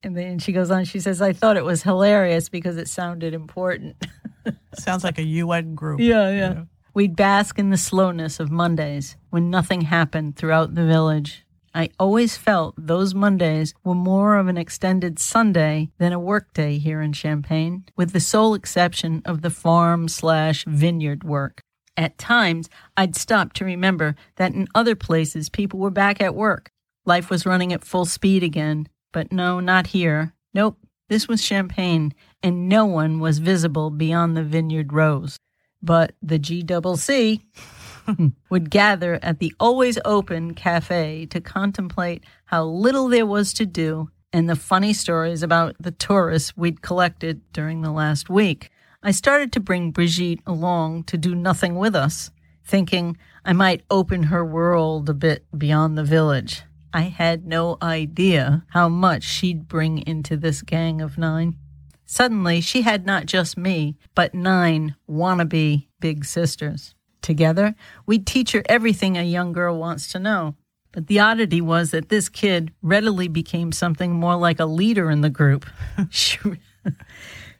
And 0.02 0.16
then 0.16 0.38
she 0.38 0.52
goes 0.52 0.70
on, 0.70 0.84
she 0.84 1.00
says, 1.00 1.22
I 1.22 1.32
thought 1.32 1.56
it 1.56 1.64
was 1.64 1.82
hilarious 1.82 2.48
because 2.48 2.76
it 2.76 2.88
sounded 2.88 3.34
important. 3.34 3.96
Sounds 4.74 5.04
like 5.04 5.18
a 5.18 5.24
UN 5.24 5.74
group. 5.74 6.00
Yeah, 6.00 6.30
you 6.30 6.38
yeah. 6.38 6.52
know. 6.52 6.66
We'd 6.94 7.16
bask 7.16 7.58
in 7.58 7.70
the 7.70 7.76
slowness 7.76 8.40
of 8.40 8.50
Mondays 8.50 9.16
when 9.30 9.48
nothing 9.48 9.82
happened 9.82 10.36
throughout 10.36 10.74
the 10.74 10.84
village. 10.84 11.41
I 11.74 11.88
always 11.98 12.36
felt 12.36 12.74
those 12.76 13.14
Mondays 13.14 13.72
were 13.82 13.94
more 13.94 14.36
of 14.36 14.48
an 14.48 14.58
extended 14.58 15.18
Sunday 15.18 15.90
than 15.98 16.12
a 16.12 16.18
workday 16.18 16.76
here 16.78 17.00
in 17.00 17.14
Champagne, 17.14 17.84
with 17.96 18.12
the 18.12 18.20
sole 18.20 18.54
exception 18.54 19.22
of 19.24 19.40
the 19.40 19.50
farm 19.50 20.08
slash 20.08 20.64
vineyard 20.66 21.24
work. 21.24 21.62
At 21.96 22.18
times, 22.18 22.68
I'd 22.96 23.16
stop 23.16 23.54
to 23.54 23.64
remember 23.64 24.16
that 24.36 24.52
in 24.52 24.68
other 24.74 24.94
places 24.94 25.48
people 25.48 25.78
were 25.78 25.90
back 25.90 26.20
at 26.20 26.34
work. 26.34 26.70
Life 27.06 27.30
was 27.30 27.46
running 27.46 27.72
at 27.72 27.84
full 27.84 28.04
speed 28.04 28.42
again, 28.42 28.86
but 29.12 29.32
no, 29.32 29.58
not 29.58 29.88
here. 29.88 30.34
Nope, 30.54 30.78
this 31.08 31.26
was 31.26 31.42
Champagne, 31.42 32.12
and 32.42 32.68
no 32.68 32.84
one 32.84 33.18
was 33.18 33.38
visible 33.38 33.90
beyond 33.90 34.36
the 34.36 34.42
vineyard 34.42 34.92
rows. 34.92 35.38
But 35.82 36.14
the 36.22 36.38
GCC 36.38 37.42
would 38.50 38.70
gather 38.70 39.18
at 39.22 39.38
the 39.38 39.54
always 39.60 39.98
open 40.04 40.54
cafe 40.54 41.26
to 41.26 41.40
contemplate 41.40 42.24
how 42.46 42.64
little 42.64 43.08
there 43.08 43.26
was 43.26 43.52
to 43.54 43.66
do 43.66 44.10
and 44.32 44.48
the 44.48 44.56
funny 44.56 44.92
stories 44.92 45.42
about 45.42 45.76
the 45.78 45.90
tourists 45.90 46.56
we'd 46.56 46.82
collected 46.82 47.40
during 47.52 47.82
the 47.82 47.92
last 47.92 48.30
week. 48.30 48.70
I 49.02 49.10
started 49.10 49.52
to 49.52 49.60
bring 49.60 49.90
Brigitte 49.90 50.40
along 50.46 51.04
to 51.04 51.18
do 51.18 51.34
nothing 51.34 51.76
with 51.76 51.94
us, 51.94 52.30
thinking 52.64 53.18
I 53.44 53.52
might 53.52 53.84
open 53.90 54.24
her 54.24 54.44
world 54.44 55.08
a 55.08 55.14
bit 55.14 55.44
beyond 55.56 55.98
the 55.98 56.04
village. 56.04 56.62
I 56.94 57.02
had 57.02 57.46
no 57.46 57.78
idea 57.82 58.64
how 58.68 58.88
much 58.88 59.24
she'd 59.24 59.66
bring 59.66 60.06
into 60.06 60.36
this 60.36 60.62
gang 60.62 61.00
of 61.00 61.18
nine. 61.18 61.56
Suddenly, 62.04 62.60
she 62.60 62.82
had 62.82 63.06
not 63.06 63.26
just 63.26 63.56
me, 63.56 63.96
but 64.14 64.34
nine 64.34 64.96
wannabe 65.08 65.86
big 65.98 66.24
sisters. 66.24 66.94
Together, 67.22 67.74
we'd 68.04 68.26
teach 68.26 68.52
her 68.52 68.62
everything 68.68 69.16
a 69.16 69.22
young 69.22 69.52
girl 69.52 69.78
wants 69.78 70.10
to 70.12 70.18
know. 70.18 70.56
But 70.92 71.06
the 71.06 71.20
oddity 71.20 71.60
was 71.60 71.90
that 71.90 72.10
this 72.10 72.28
kid 72.28 72.72
readily 72.82 73.26
became 73.26 73.72
something 73.72 74.12
more 74.12 74.36
like 74.36 74.60
a 74.60 74.66
leader 74.66 75.10
in 75.10 75.22
the 75.22 75.30
group. 75.30 75.64
she, 76.10 76.38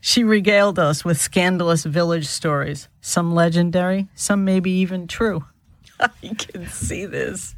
she 0.01 0.23
regaled 0.23 0.79
us 0.79 1.05
with 1.05 1.19
scandalous 1.19 1.85
village 1.85 2.27
stories, 2.27 2.89
some 3.01 3.35
legendary, 3.35 4.09
some 4.15 4.45
maybe 4.45 4.71
even 4.71 5.07
true. 5.07 5.45
I 6.01 6.35
can 6.37 6.69
see 6.69 7.07
this. 7.07 7.55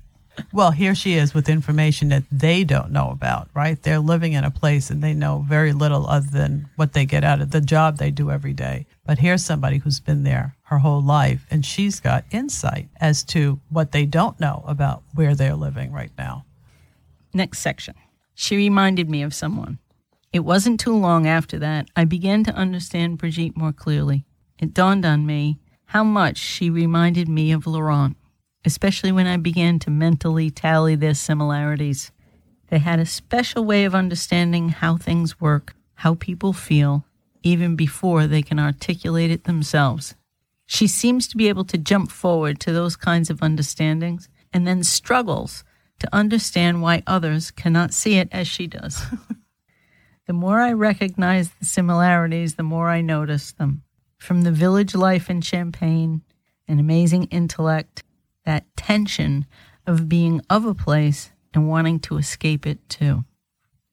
Well, 0.52 0.72
here 0.72 0.94
she 0.94 1.14
is 1.14 1.34
with 1.34 1.48
information 1.48 2.08
that 2.08 2.24
they 2.30 2.64
don't 2.64 2.90
know 2.90 3.10
about, 3.10 3.48
right? 3.54 3.80
They're 3.80 4.00
living 4.00 4.32
in 4.32 4.44
a 4.44 4.50
place 4.50 4.90
and 4.90 5.02
they 5.02 5.14
know 5.14 5.44
very 5.48 5.72
little 5.72 6.08
other 6.08 6.26
than 6.30 6.68
what 6.76 6.92
they 6.92 7.06
get 7.06 7.24
out 7.24 7.40
of 7.40 7.50
the 7.50 7.60
job 7.60 7.98
they 7.98 8.10
do 8.10 8.30
every 8.30 8.52
day. 8.52 8.86
But 9.06 9.18
here's 9.18 9.44
somebody 9.44 9.78
who's 9.78 10.00
been 10.00 10.22
there 10.22 10.56
her 10.68 10.78
whole 10.78 11.02
life 11.02 11.46
and 11.50 11.64
she's 11.64 12.00
got 12.00 12.24
insight 12.30 12.88
as 13.00 13.22
to 13.24 13.60
what 13.68 13.92
they 13.92 14.06
don't 14.06 14.40
know 14.40 14.64
about 14.66 15.02
where 15.14 15.34
they're 15.34 15.54
living 15.54 15.92
right 15.92 16.12
now. 16.16 16.46
Next 17.32 17.58
section. 17.58 17.94
She 18.34 18.56
reminded 18.56 19.10
me 19.10 19.22
of 19.22 19.34
someone. 19.34 19.78
It 20.32 20.40
wasn't 20.40 20.80
too 20.80 20.96
long 20.96 21.26
after 21.26 21.58
that 21.58 21.88
I 21.94 22.04
began 22.04 22.44
to 22.44 22.54
understand 22.54 23.18
Brigitte 23.18 23.56
more 23.56 23.72
clearly. 23.72 24.24
It 24.58 24.74
dawned 24.74 25.04
on 25.04 25.26
me 25.26 25.58
how 25.86 26.02
much 26.02 26.38
she 26.38 26.70
reminded 26.70 27.28
me 27.28 27.52
of 27.52 27.66
Laurent 27.66 28.16
especially 28.64 29.12
when 29.12 29.26
I 29.26 29.36
began 29.36 29.78
to 29.80 29.90
mentally 29.90 30.50
tally 30.50 30.96
their 30.96 31.14
similarities. 31.14 32.10
They 32.68 32.78
had 32.78 32.98
a 32.98 33.06
special 33.06 33.64
way 33.64 33.84
of 33.84 33.94
understanding 33.94 34.70
how 34.70 34.96
things 34.96 35.40
work, 35.40 35.76
how 35.96 36.14
people 36.14 36.52
feel, 36.52 37.04
even 37.44 37.76
before 37.76 38.26
they 38.26 38.42
can 38.42 38.58
articulate 38.58 39.30
it 39.30 39.44
themselves. 39.44 40.14
She 40.66 40.86
seems 40.86 41.28
to 41.28 41.36
be 41.36 41.48
able 41.48 41.64
to 41.66 41.78
jump 41.78 42.10
forward 42.10 42.58
to 42.60 42.72
those 42.72 42.96
kinds 42.96 43.30
of 43.30 43.42
understandings 43.42 44.28
and 44.52 44.66
then 44.66 44.82
struggles 44.82 45.62
to 46.00 46.12
understand 46.12 46.82
why 46.82 47.02
others 47.06 47.50
cannot 47.50 47.92
see 47.92 48.16
it 48.16 48.28
as 48.32 48.48
she 48.48 48.66
does. 48.66 49.02
the 50.26 50.32
more 50.32 50.60
I 50.60 50.72
recognize 50.72 51.50
the 51.50 51.66
similarities, 51.66 52.54
the 52.54 52.62
more 52.62 52.88
I 52.88 53.02
notice 53.02 53.52
them. 53.52 53.82
From 54.18 54.42
the 54.42 54.50
village 54.50 54.94
life 54.94 55.28
in 55.28 55.42
Champagne, 55.42 56.22
an 56.66 56.78
amazing 56.78 57.24
intellect, 57.24 58.02
that 58.46 58.64
tension 58.76 59.46
of 59.86 60.08
being 60.08 60.40
of 60.48 60.64
a 60.64 60.74
place 60.74 61.30
and 61.52 61.68
wanting 61.68 62.00
to 62.00 62.16
escape 62.16 62.66
it 62.66 62.88
too. 62.88 63.24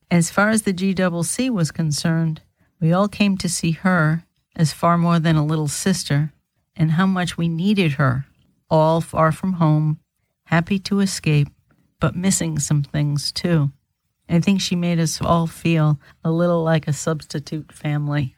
As 0.10 0.32
far 0.32 0.50
as 0.50 0.64
the 0.64 0.74
GCC 0.74 1.50
was 1.50 1.72
concerned, 1.72 2.42
we 2.82 2.92
all 2.92 3.08
came 3.08 3.38
to 3.38 3.48
see 3.48 3.72
her 3.72 4.24
as 4.56 4.74
far 4.74 4.98
more 4.98 5.20
than 5.20 5.36
a 5.36 5.46
little 5.46 5.68
sister 5.68 6.34
and 6.76 6.92
how 6.92 7.06
much 7.06 7.38
we 7.38 7.48
needed 7.48 7.94
her, 7.94 8.26
all 8.70 9.00
far 9.00 9.32
from 9.32 9.54
home, 9.54 10.00
happy 10.46 10.80
to 10.80 11.00
escape, 11.00 11.48
but 12.00 12.16
missing 12.16 12.58
some 12.58 12.82
things 12.82 13.32
too. 13.32 13.72
I 14.28 14.40
think 14.40 14.62
she 14.62 14.76
made 14.76 15.00
us 15.00 15.22
all 15.22 15.46
feel 15.46 16.00
a 16.24 16.32
little 16.32 16.64
like 16.64 16.88
a 16.88 16.94
substitute 16.94 17.72
family. 17.72 18.36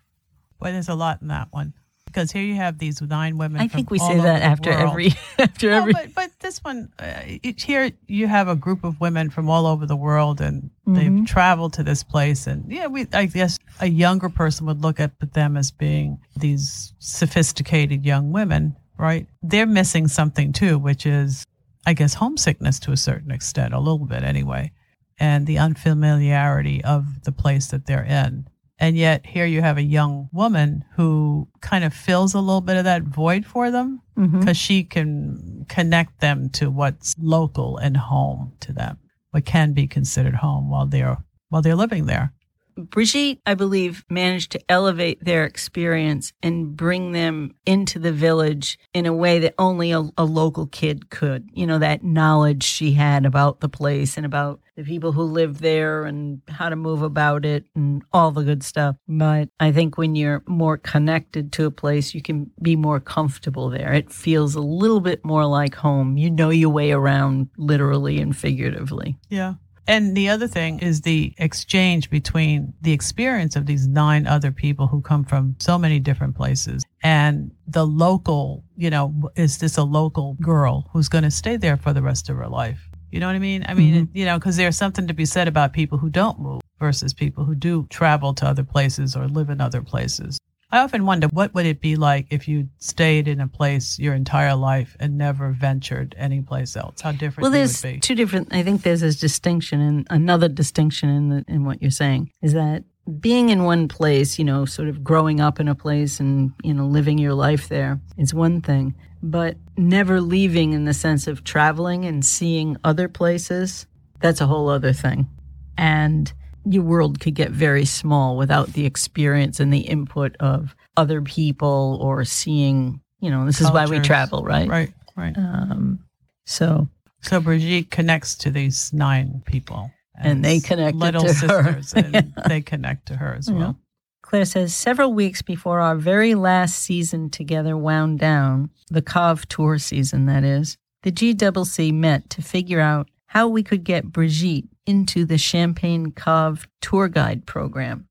Boy, 0.60 0.72
there's 0.72 0.90
a 0.90 0.96
lot 0.96 1.22
in 1.22 1.30
that 1.30 1.48
one 1.52 1.74
because 2.14 2.32
here 2.32 2.44
you 2.44 2.56
have 2.56 2.78
these 2.78 3.02
nine 3.02 3.38
women. 3.38 3.60
I 3.60 3.68
think 3.68 3.90
we 3.90 3.98
say 3.98 4.18
that 4.18 4.42
after 4.44 4.70
world. 4.70 4.92
every 4.92 5.14
after 5.40 5.72
no, 5.72 5.78
every. 5.78 5.94
But, 5.94 6.14
but 6.14 6.32
this 6.40 6.64
one, 6.64 6.92
uh, 7.00 7.22
it, 7.26 7.62
here 7.62 7.92
you 8.08 8.28
have 8.28 8.48
a 8.48 8.56
group 8.56 8.84
of 8.84 9.02
women 9.02 9.30
from 9.30 9.50
all 9.50 9.66
over 9.66 9.86
the 9.86 9.96
world, 9.96 10.40
and 10.40 10.70
mm-hmm. 10.88 10.94
they've 10.94 11.28
traveled 11.28 11.74
to 11.74 11.84
this 11.84 12.04
place. 12.04 12.46
And 12.46 12.72
yeah, 12.72 12.88
we 12.88 13.08
I 13.14 13.26
guess 13.26 13.58
a 13.80 13.88
younger 13.88 14.30
person 14.30 14.68
would 14.68 14.82
look 14.82 15.00
at 15.00 15.12
them 15.34 15.58
as 15.58 15.72
being 15.72 16.20
these 16.36 16.94
sophisticated 17.00 18.06
young 18.06 18.32
women, 18.32 18.76
right? 18.98 19.28
They're 19.42 19.66
missing 19.66 20.08
something 20.08 20.54
too, 20.54 20.78
which 20.78 21.06
is, 21.06 21.46
I 21.86 21.94
guess, 21.94 22.14
homesickness 22.14 22.80
to 22.82 22.92
a 22.92 22.98
certain 22.98 23.32
extent, 23.32 23.74
a 23.74 23.80
little 23.80 24.06
bit 24.06 24.24
anyway, 24.24 24.72
and 25.20 25.48
the 25.48 25.58
unfamiliarity 25.58 26.84
of 26.84 27.24
the 27.24 27.32
place 27.32 27.68
that 27.68 27.88
they're 27.88 28.04
in. 28.04 28.48
And 28.80 28.98
yet 28.98 29.26
here 29.26 29.46
you 29.46 29.62
have 29.62 29.78
a 29.78 29.84
young 29.84 30.30
woman 30.32 30.84
who 30.96 31.48
kind 31.62 31.84
of 31.84 31.94
fills 31.94 32.34
a 32.34 32.40
little 32.40 32.62
bit 32.62 32.78
of 32.78 32.84
that 32.86 33.04
void 33.04 33.46
for 33.46 33.72
them 33.72 34.02
because 34.16 34.32
mm-hmm. 34.32 34.52
she 34.52 34.84
can 34.84 35.66
connect 35.70 36.20
them 36.20 36.50
to 36.52 36.70
what's 36.70 37.16
local 37.20 37.78
and 37.78 37.96
home 37.98 38.54
to 38.62 38.74
them, 38.74 38.98
what 39.32 39.46
can 39.46 39.74
be 39.74 39.88
considered 39.88 40.36
home 40.36 40.70
while 40.70 40.86
they're 40.86 41.24
while 41.50 41.62
they're 41.62 41.76
living 41.76 42.08
there. 42.08 42.34
Brigitte, 42.76 43.40
I 43.46 43.54
believe, 43.54 44.06
managed 44.10 44.52
to 44.52 44.62
elevate 44.70 45.24
their 45.24 45.46
experience 45.46 46.34
and 46.42 46.76
bring 46.76 47.12
them 47.12 47.56
into 47.66 48.00
the 48.00 48.12
village 48.12 48.80
in 48.94 49.06
a 49.06 49.14
way 49.14 49.40
that 49.40 49.56
only 49.58 49.92
a, 49.92 50.04
a, 50.18 50.26
local 50.26 50.68
kid 50.68 51.10
could. 51.10 51.50
You 51.54 51.68
know, 51.68 51.80
that 51.80 52.04
knowledge 52.04 52.64
she 52.64 52.94
had 52.94 53.26
about 53.26 53.60
the 53.60 53.70
place 53.70 54.18
and 54.18 54.26
about 54.26 54.60
the 54.76 54.84
people 54.84 55.12
who 55.12 55.24
live 55.24 55.60
there 55.60 56.06
and 56.06 56.42
how 56.48 56.70
to 56.70 56.76
move 56.76 57.02
about 57.04 57.46
it 57.46 57.66
and 57.76 58.02
all 58.12 58.32
the 58.32 58.44
good 58.44 58.64
stuff. 58.64 58.96
But 59.08 59.50
I 59.60 59.72
think 59.72 59.98
when 59.98 60.16
you're 60.16 60.44
more 60.48 60.78
connected 60.78 61.52
to 61.54 61.66
a 61.66 61.72
place, 61.72 62.16
you 62.16 62.22
can 62.22 62.52
be 62.62 62.76
more 62.76 63.00
comfortable 63.00 63.70
there. 63.70 63.94
It 63.94 64.12
feels 64.12 64.56
a 64.56 64.62
little 64.62 65.00
bit 65.00 65.24
more 65.24 65.46
like 65.46 65.76
home. 65.76 66.18
You 66.18 66.32
know 66.32 66.50
your 66.50 66.70
way 66.70 66.92
around 66.92 67.50
literally 67.58 68.20
and 68.20 68.36
figuratively. 68.36 69.18
Yeah. 69.30 69.56
And 69.88 70.16
the 70.16 70.30
other 70.30 70.48
thing 70.48 70.80
is 70.80 71.02
the 71.02 71.34
exchange 71.38 72.10
between 72.10 72.74
the 72.82 72.94
experience 72.94 73.56
of 73.56 73.66
these 73.66 73.88
nine 73.88 74.28
other 74.28 74.52
people 74.52 74.88
who 74.88 75.02
come 75.02 75.26
from 75.26 75.56
so 75.60 75.78
many 75.78 76.00
different 76.00 76.36
places 76.36 76.84
and 77.04 77.52
the 77.68 77.86
local, 77.86 78.64
you 78.78 78.90
know, 78.90 79.30
is 79.36 79.58
this 79.58 79.78
a 79.78 79.84
local 79.84 80.38
girl 80.42 80.90
who's 80.94 81.10
going 81.10 81.26
to 81.26 81.32
stay 81.32 81.58
there 81.58 81.76
for 81.76 81.92
the 81.92 82.02
rest 82.02 82.30
of 82.30 82.38
her 82.38 82.48
life? 82.48 82.90
You 83.12 83.20
know 83.20 83.28
what 83.28 83.36
I 83.36 83.40
mean? 83.40 83.66
I 83.68 83.74
mean, 83.74 84.08
mm-hmm. 84.08 84.18
you 84.18 84.26
know, 84.26 84.40
because 84.40 84.56
there's 84.56 84.78
something 84.78 85.08
to 85.08 85.14
be 85.14 85.26
said 85.26 85.48
about 85.48 85.74
people 85.74 85.98
who 85.98 86.10
don't 86.10 86.40
move 86.40 86.62
versus 86.80 87.14
people 87.14 87.44
who 87.44 87.54
do 87.54 87.86
travel 87.90 88.34
to 88.36 88.48
other 88.48 88.64
places 88.64 89.16
or 89.16 89.28
live 89.28 89.50
in 89.50 89.62
other 89.62 89.82
places. 89.82 90.40
I 90.74 90.80
often 90.80 91.06
wonder 91.06 91.28
what 91.28 91.54
would 91.54 91.68
it 91.68 91.82
be 91.82 91.96
like 91.96 92.26
if 92.32 92.48
you 92.48 92.68
stayed 92.80 93.28
in 93.28 93.40
a 93.40 93.48
place 93.48 94.00
your 94.00 94.16
entire 94.16 94.56
life 94.56 94.98
and 95.00 95.20
never 95.20 95.52
ventured 95.52 96.16
anyplace 96.18 96.76
else? 96.76 97.00
How 97.00 97.12
different 97.12 97.44
well, 97.44 97.52
there's 97.52 97.84
would 97.84 97.94
be. 97.94 98.00
two 98.00 98.16
different. 98.16 98.52
I 98.52 98.64
think 98.64 98.82
there's 98.82 99.04
a 99.04 99.16
distinction 99.16 99.80
and 99.82 100.08
another 100.10 100.50
distinction 100.50 101.10
in 101.10 101.30
the, 101.30 101.46
in 101.48 101.64
what 101.64 101.80
you're 101.80 101.92
saying 101.92 102.32
is 102.42 102.54
that 102.54 102.86
being 103.20 103.50
in 103.50 103.66
one 103.66 103.88
place, 103.88 104.40
you 104.40 104.46
know, 104.46 104.66
sort 104.66 104.88
of 104.88 105.04
growing 105.04 105.40
up 105.40 105.60
in 105.60 105.68
a 105.68 105.76
place 105.76 106.20
and 106.20 106.54
you 106.64 106.74
know 106.74 106.88
living 106.88 107.20
your 107.20 107.36
life 107.36 107.70
there 107.70 108.00
is 108.18 108.34
one 108.34 108.60
thing, 108.60 108.96
but 109.22 109.58
never 109.78 110.22
leaving 110.22 110.74
in 110.74 110.86
the 110.86 110.94
sense 110.96 111.28
of 111.28 111.44
traveling 111.44 112.04
and 112.04 112.26
seeing 112.26 112.78
other 112.84 113.08
places, 113.08 113.86
that's 114.22 114.42
a 114.42 114.48
whole 114.48 114.70
other 114.70 114.92
thing. 114.92 115.30
And 115.78 116.34
your 116.66 116.84
world 116.84 117.20
could 117.20 117.36
get 117.36 117.52
very 117.52 117.86
small 117.86 118.38
without 118.38 118.74
the 118.74 118.86
experience 118.86 119.60
and 119.60 119.74
the 119.74 119.80
input 119.80 120.36
of 120.40 120.76
other 120.98 121.22
people 121.22 122.00
or 122.02 122.24
seeing, 122.24 123.02
you 123.20 123.30
know, 123.30 123.46
this 123.46 123.62
is 123.62 123.72
why 123.72 123.86
we 123.86 124.00
travel, 124.00 124.44
right? 124.44 124.70
Right, 124.70 124.94
right. 125.16 125.38
Um, 125.38 126.00
so, 126.46 126.88
so 127.22 127.40
Brigitte 127.40 127.92
connects 127.92 128.36
to 128.36 128.52
these 128.52 128.92
nine 128.94 129.42
people, 129.46 129.92
and 130.18 130.44
they 130.44 130.60
connect 130.60 130.98
little 130.98 131.24
to 131.24 131.34
sisters, 131.34 131.94
her. 131.94 132.00
and 132.00 132.14
yeah. 132.38 132.48
they 132.48 132.62
connect 132.62 133.08
to 133.08 133.16
her 133.16 133.36
as 133.38 133.52
well. 133.52 133.60
Yeah. 133.60 133.74
Claire 134.22 134.46
says 134.46 134.74
several 134.74 135.14
weeks 135.14 135.42
before 135.42 135.80
our 135.80 135.96
very 135.96 136.34
last 136.34 136.80
season 136.80 137.30
together 137.30 137.78
wound 137.78 138.20
down, 138.20 138.70
the 138.90 139.02
cave 139.02 139.48
tour 139.48 139.78
season, 139.78 140.26
that 140.26 140.44
is, 140.44 140.78
the 141.04 141.12
GCC 141.12 141.94
met 141.94 142.30
to 142.32 142.42
figure 142.42 142.80
out 142.80 143.10
how 143.34 143.48
we 143.48 143.64
could 143.64 143.84
get 143.84 144.12
Brigitte 144.12 144.70
into 144.86 145.26
the 145.26 145.40
Champagne 145.40 146.12
Cave 146.12 146.68
tour 146.82 147.08
guide 147.08 147.48
program. 147.48 148.08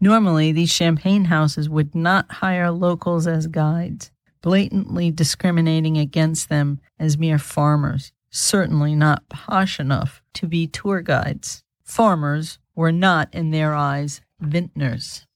Normally, 0.00 0.52
these 0.52 0.70
champagne 0.70 1.24
houses 1.24 1.68
would 1.68 1.92
not 1.92 2.30
hire 2.30 2.70
locals 2.70 3.26
as 3.26 3.48
guides, 3.48 4.12
blatantly 4.42 5.10
discriminating 5.10 5.98
against 5.98 6.48
them 6.48 6.78
as 7.00 7.18
mere 7.18 7.36
farmers, 7.36 8.12
certainly 8.30 8.94
not 8.94 9.28
posh 9.28 9.80
enough 9.80 10.22
to 10.34 10.46
be 10.46 10.68
tour 10.68 11.00
guides. 11.00 11.64
Farmers 11.82 12.60
were 12.76 12.92
not, 12.92 13.28
in 13.34 13.50
their 13.50 13.74
eyes, 13.74 14.20
vintners. 14.38 15.26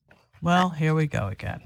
Well, 0.42 0.68
here 0.68 0.94
we 0.94 1.08
go 1.08 1.26
again. 1.26 1.62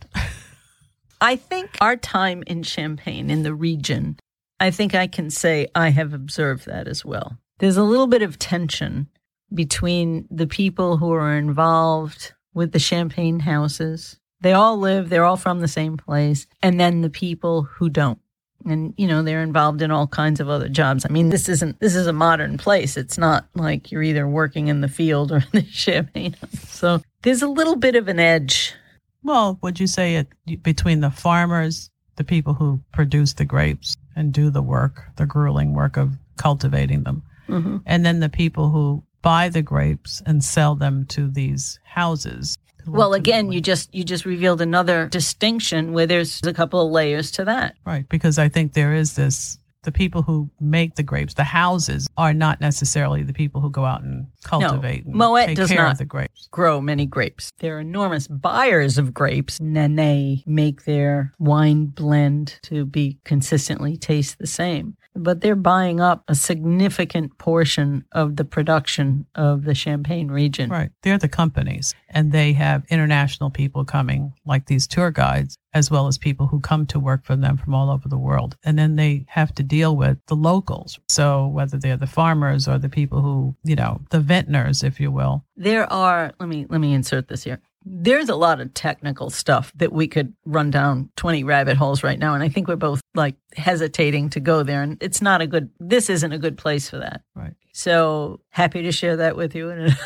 I 1.20 1.36
think 1.36 1.76
our 1.82 1.96
time 1.96 2.44
in 2.46 2.62
Champagne, 2.62 3.28
in 3.28 3.42
the 3.42 3.54
region, 3.54 4.18
I 4.58 4.70
think 4.70 4.94
I 4.94 5.06
can 5.06 5.28
say 5.28 5.68
I 5.74 5.90
have 5.90 6.14
observed 6.14 6.64
that 6.64 6.88
as 6.88 7.04
well. 7.04 7.36
There's 7.58 7.76
a 7.76 7.82
little 7.82 8.06
bit 8.06 8.22
of 8.22 8.38
tension 8.38 9.08
between 9.52 10.26
the 10.30 10.46
people 10.46 10.96
who 10.96 11.12
are 11.12 11.36
involved 11.36 12.32
with 12.54 12.72
the 12.72 12.78
champagne 12.78 13.40
houses. 13.40 14.18
They 14.40 14.52
all 14.52 14.78
live, 14.78 15.08
they're 15.08 15.24
all 15.24 15.36
from 15.36 15.60
the 15.60 15.68
same 15.68 15.96
place, 15.96 16.46
and 16.62 16.78
then 16.78 17.00
the 17.00 17.10
people 17.10 17.62
who 17.62 17.88
don't. 17.88 18.20
And 18.64 18.92
you 18.96 19.06
know, 19.06 19.22
they're 19.22 19.42
involved 19.42 19.82
in 19.82 19.90
all 19.90 20.06
kinds 20.06 20.40
of 20.40 20.48
other 20.48 20.68
jobs. 20.68 21.04
I 21.04 21.08
mean, 21.08 21.30
this 21.30 21.48
isn't 21.48 21.80
this 21.80 21.94
is 21.94 22.06
a 22.06 22.12
modern 22.12 22.58
place. 22.58 22.96
It's 22.96 23.16
not 23.16 23.48
like 23.54 23.90
you're 23.90 24.02
either 24.02 24.28
working 24.28 24.68
in 24.68 24.80
the 24.80 24.88
field 24.88 25.32
or 25.32 25.36
in 25.36 25.46
the 25.52 25.64
champagne. 25.64 26.36
So 26.66 27.00
there's 27.22 27.42
a 27.42 27.48
little 27.48 27.76
bit 27.76 27.96
of 27.96 28.08
an 28.08 28.18
edge. 28.20 28.74
Well, 29.22 29.58
would 29.62 29.80
you 29.80 29.86
say 29.86 30.16
it 30.16 30.62
between 30.62 31.00
the 31.00 31.10
farmers, 31.10 31.90
the 32.16 32.24
people 32.24 32.54
who 32.54 32.80
produce 32.92 33.32
the 33.32 33.44
grapes 33.44 33.94
and 34.14 34.32
do 34.32 34.50
the 34.50 34.62
work, 34.62 35.04
the 35.16 35.26
grueling 35.26 35.74
work 35.74 35.96
of 35.96 36.12
cultivating 36.36 37.04
them, 37.04 37.22
Mhm. 37.48 37.82
and 37.86 38.04
then 38.06 38.20
the 38.20 38.28
people 38.28 38.70
who 38.70 39.02
buy 39.22 39.48
the 39.48 39.62
grapes 39.62 40.22
and 40.26 40.42
sell 40.44 40.74
them 40.74 41.04
to 41.06 41.28
these 41.28 41.78
houses? 41.84 42.56
Well, 42.86 43.12
again, 43.14 43.52
you 43.52 43.60
just 43.60 43.94
you 43.94 44.02
just 44.04 44.24
revealed 44.24 44.60
another 44.62 45.08
distinction 45.08 45.92
where 45.92 46.06
there's 46.06 46.40
a 46.44 46.54
couple 46.54 46.84
of 46.86 46.90
layers 46.90 47.30
to 47.32 47.44
that. 47.44 47.74
Right, 47.84 48.08
because 48.08 48.38
I 48.38 48.48
think 48.48 48.72
there 48.72 48.94
is 48.94 49.14
this 49.14 49.58
the 49.84 49.92
people 49.92 50.22
who 50.22 50.50
make 50.60 50.96
the 50.96 51.02
grapes, 51.02 51.34
the 51.34 51.44
houses, 51.44 52.08
are 52.16 52.34
not 52.34 52.60
necessarily 52.60 53.22
the 53.22 53.32
people 53.32 53.60
who 53.60 53.70
go 53.70 53.84
out 53.84 54.02
and 54.02 54.26
cultivate 54.42 55.04
and 55.06 55.14
Moet 55.14 55.46
take 55.46 55.56
does 55.56 55.70
care 55.70 55.84
not. 55.84 55.92
of 55.92 55.98
the 55.98 56.04
grapes. 56.04 56.48
grow 56.50 56.80
many 56.80 57.06
grapes. 57.06 57.52
They're 57.60 57.78
enormous 57.80 58.26
buyers 58.26 58.98
of 58.98 59.14
grapes, 59.14 59.58
and 59.60 59.98
they 59.98 60.42
make 60.46 60.84
their 60.84 61.32
wine 61.38 61.86
blend 61.86 62.58
to 62.64 62.84
be 62.84 63.18
consistently 63.24 63.96
taste 63.96 64.38
the 64.38 64.46
same. 64.48 64.96
But 65.18 65.40
they're 65.40 65.56
buying 65.56 66.00
up 66.00 66.24
a 66.28 66.34
significant 66.34 67.38
portion 67.38 68.04
of 68.12 68.36
the 68.36 68.44
production 68.44 69.26
of 69.34 69.64
the 69.64 69.74
Champagne 69.74 70.28
region. 70.28 70.70
Right. 70.70 70.90
They're 71.02 71.18
the 71.18 71.28
companies 71.28 71.94
and 72.08 72.32
they 72.32 72.52
have 72.54 72.84
international 72.88 73.50
people 73.50 73.84
coming 73.84 74.32
like 74.46 74.66
these 74.66 74.86
tour 74.86 75.10
guides 75.10 75.58
as 75.74 75.90
well 75.90 76.06
as 76.06 76.18
people 76.18 76.46
who 76.46 76.60
come 76.60 76.86
to 76.86 76.98
work 76.98 77.24
for 77.24 77.36
them 77.36 77.56
from 77.56 77.74
all 77.74 77.90
over 77.90 78.08
the 78.08 78.18
world. 78.18 78.56
And 78.64 78.78
then 78.78 78.96
they 78.96 79.26
have 79.28 79.54
to 79.56 79.62
deal 79.62 79.94
with 79.96 80.18
the 80.26 80.36
locals. 80.36 80.98
So 81.08 81.46
whether 81.46 81.78
they're 81.78 81.96
the 81.96 82.06
farmers 82.06 82.66
or 82.66 82.78
the 82.78 82.88
people 82.88 83.20
who, 83.20 83.54
you 83.64 83.76
know, 83.76 84.00
the 84.10 84.20
vintners, 84.20 84.82
if 84.82 84.98
you 84.98 85.10
will. 85.10 85.44
There 85.56 85.90
are 85.92 86.32
let 86.40 86.48
me 86.48 86.66
let 86.68 86.80
me 86.80 86.94
insert 86.94 87.28
this 87.28 87.44
here. 87.44 87.60
There's 87.90 88.28
a 88.28 88.36
lot 88.36 88.60
of 88.60 88.74
technical 88.74 89.30
stuff 89.30 89.72
that 89.76 89.92
we 89.92 90.08
could 90.08 90.34
run 90.44 90.70
down 90.70 91.10
20 91.16 91.44
rabbit 91.44 91.76
holes 91.76 92.02
right 92.02 92.18
now 92.18 92.34
and 92.34 92.42
I 92.42 92.48
think 92.48 92.68
we're 92.68 92.76
both 92.76 93.00
like 93.14 93.36
hesitating 93.56 94.30
to 94.30 94.40
go 94.40 94.62
there 94.62 94.82
and 94.82 94.96
it's 95.00 95.22
not 95.22 95.40
a 95.40 95.46
good 95.46 95.70
this 95.80 96.10
isn't 96.10 96.32
a 96.32 96.38
good 96.38 96.58
place 96.58 96.90
for 96.90 96.98
that. 96.98 97.22
Right. 97.34 97.54
So 97.72 98.40
happy 98.50 98.82
to 98.82 98.92
share 98.92 99.16
that 99.16 99.36
with 99.36 99.54
you 99.54 99.70
and 99.70 99.96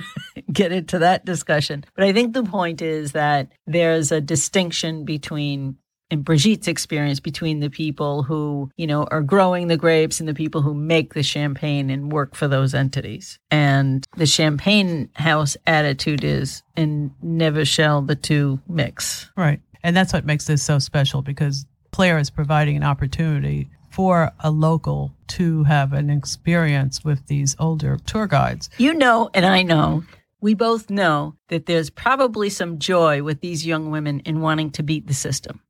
get 0.52 0.72
into 0.72 1.00
that 1.00 1.24
discussion. 1.24 1.84
But 1.94 2.04
I 2.04 2.12
think 2.12 2.32
the 2.32 2.44
point 2.44 2.82
is 2.82 3.12
that 3.12 3.52
there's 3.66 4.12
a 4.12 4.20
distinction 4.20 5.04
between 5.04 5.76
in 6.10 6.22
Brigitte's 6.22 6.68
experience 6.68 7.20
between 7.20 7.60
the 7.60 7.70
people 7.70 8.22
who, 8.22 8.70
you 8.76 8.86
know, 8.86 9.04
are 9.10 9.22
growing 9.22 9.66
the 9.66 9.76
grapes 9.76 10.20
and 10.20 10.28
the 10.28 10.34
people 10.34 10.62
who 10.62 10.74
make 10.74 11.14
the 11.14 11.22
champagne 11.22 11.90
and 11.90 12.12
work 12.12 12.34
for 12.34 12.48
those 12.48 12.74
entities. 12.74 13.38
And 13.50 14.06
the 14.16 14.26
champagne 14.26 15.10
house 15.14 15.56
attitude 15.66 16.24
is 16.24 16.62
and 16.76 17.10
never 17.22 17.64
shall 17.64 18.02
the 18.02 18.16
two 18.16 18.60
mix. 18.68 19.30
Right. 19.36 19.60
And 19.82 19.96
that's 19.96 20.12
what 20.12 20.24
makes 20.24 20.46
this 20.46 20.62
so 20.62 20.78
special 20.78 21.22
because 21.22 21.66
Claire 21.92 22.18
is 22.18 22.30
providing 22.30 22.76
an 22.76 22.82
opportunity 22.82 23.68
for 23.90 24.30
a 24.40 24.50
local 24.50 25.14
to 25.28 25.64
have 25.64 25.92
an 25.92 26.10
experience 26.10 27.02
with 27.04 27.26
these 27.26 27.56
older 27.58 27.96
tour 28.06 28.26
guides. 28.26 28.68
You 28.78 28.94
know, 28.94 29.30
and 29.32 29.46
I 29.46 29.62
know, 29.62 30.04
we 30.40 30.54
both 30.54 30.90
know 30.90 31.34
that 31.48 31.66
there's 31.66 31.88
probably 31.88 32.50
some 32.50 32.78
joy 32.78 33.22
with 33.22 33.40
these 33.40 33.66
young 33.66 33.90
women 33.90 34.20
in 34.20 34.40
wanting 34.40 34.70
to 34.72 34.82
beat 34.82 35.06
the 35.06 35.14
system. 35.14 35.62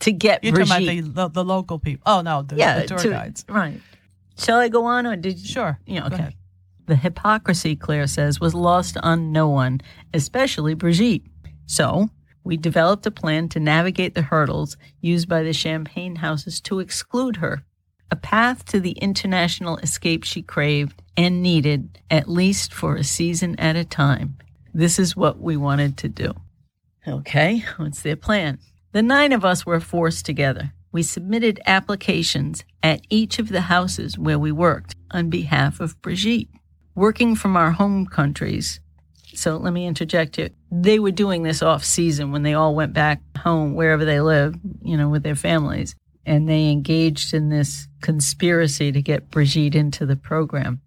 To 0.00 0.12
get 0.12 0.44
You're 0.44 0.52
talking 0.64 0.86
Brigitte. 0.86 1.06
about 1.06 1.32
the, 1.32 1.40
the, 1.40 1.42
the 1.42 1.44
local 1.44 1.78
people. 1.78 2.02
Oh, 2.06 2.20
no, 2.20 2.42
the, 2.42 2.56
yeah, 2.56 2.80
the 2.80 2.86
tour 2.86 2.98
to- 2.98 3.10
guides. 3.10 3.44
Right. 3.48 3.80
Shall 4.38 4.58
I 4.58 4.68
go 4.68 4.84
on 4.84 5.06
or 5.06 5.16
did 5.16 5.38
you? 5.38 5.46
Sure. 5.46 5.78
Yeah, 5.86 6.06
okay. 6.06 6.36
The 6.86 6.96
hypocrisy, 6.96 7.74
Claire 7.74 8.06
says, 8.06 8.38
was 8.38 8.54
lost 8.54 8.96
on 9.02 9.32
no 9.32 9.48
one, 9.48 9.80
especially 10.12 10.74
Brigitte. 10.74 11.24
So, 11.64 12.10
we 12.44 12.56
developed 12.56 13.06
a 13.06 13.10
plan 13.10 13.48
to 13.48 13.58
navigate 13.60 14.14
the 14.14 14.22
hurdles 14.22 14.76
used 15.00 15.28
by 15.28 15.42
the 15.42 15.52
champagne 15.52 16.16
houses 16.16 16.60
to 16.60 16.78
exclude 16.78 17.36
her. 17.36 17.64
A 18.12 18.16
path 18.16 18.64
to 18.66 18.78
the 18.78 18.92
international 18.92 19.78
escape 19.78 20.22
she 20.22 20.42
craved 20.42 21.02
and 21.16 21.42
needed, 21.42 21.98
at 22.08 22.28
least 22.28 22.72
for 22.72 22.94
a 22.94 23.02
season 23.02 23.58
at 23.58 23.74
a 23.74 23.84
time. 23.84 24.36
This 24.72 24.98
is 25.00 25.16
what 25.16 25.40
we 25.40 25.56
wanted 25.56 25.96
to 25.98 26.08
do. 26.08 26.34
Okay, 27.08 27.64
what's 27.78 28.02
their 28.02 28.14
plan? 28.16 28.58
The 28.96 29.02
nine 29.02 29.32
of 29.32 29.44
us 29.44 29.66
were 29.66 29.78
forced 29.78 30.24
together. 30.24 30.72
We 30.90 31.02
submitted 31.02 31.60
applications 31.66 32.64
at 32.82 33.02
each 33.10 33.38
of 33.38 33.50
the 33.50 33.60
houses 33.60 34.18
where 34.18 34.38
we 34.38 34.50
worked 34.50 34.96
on 35.10 35.28
behalf 35.28 35.80
of 35.80 36.00
Brigitte, 36.00 36.48
working 36.94 37.36
from 37.36 37.58
our 37.58 37.72
home 37.72 38.06
countries. 38.06 38.80
So 39.34 39.58
let 39.58 39.74
me 39.74 39.84
interject 39.84 40.36
here. 40.36 40.48
They 40.70 40.98
were 40.98 41.10
doing 41.10 41.42
this 41.42 41.60
off 41.60 41.84
season 41.84 42.32
when 42.32 42.42
they 42.42 42.54
all 42.54 42.74
went 42.74 42.94
back 42.94 43.20
home, 43.36 43.74
wherever 43.74 44.06
they 44.06 44.22
lived, 44.22 44.60
you 44.80 44.96
know, 44.96 45.10
with 45.10 45.24
their 45.24 45.34
families. 45.34 45.94
And 46.24 46.48
they 46.48 46.70
engaged 46.70 47.34
in 47.34 47.50
this 47.50 47.88
conspiracy 48.00 48.92
to 48.92 49.02
get 49.02 49.30
Brigitte 49.30 49.74
into 49.74 50.06
the 50.06 50.16
program. 50.16 50.80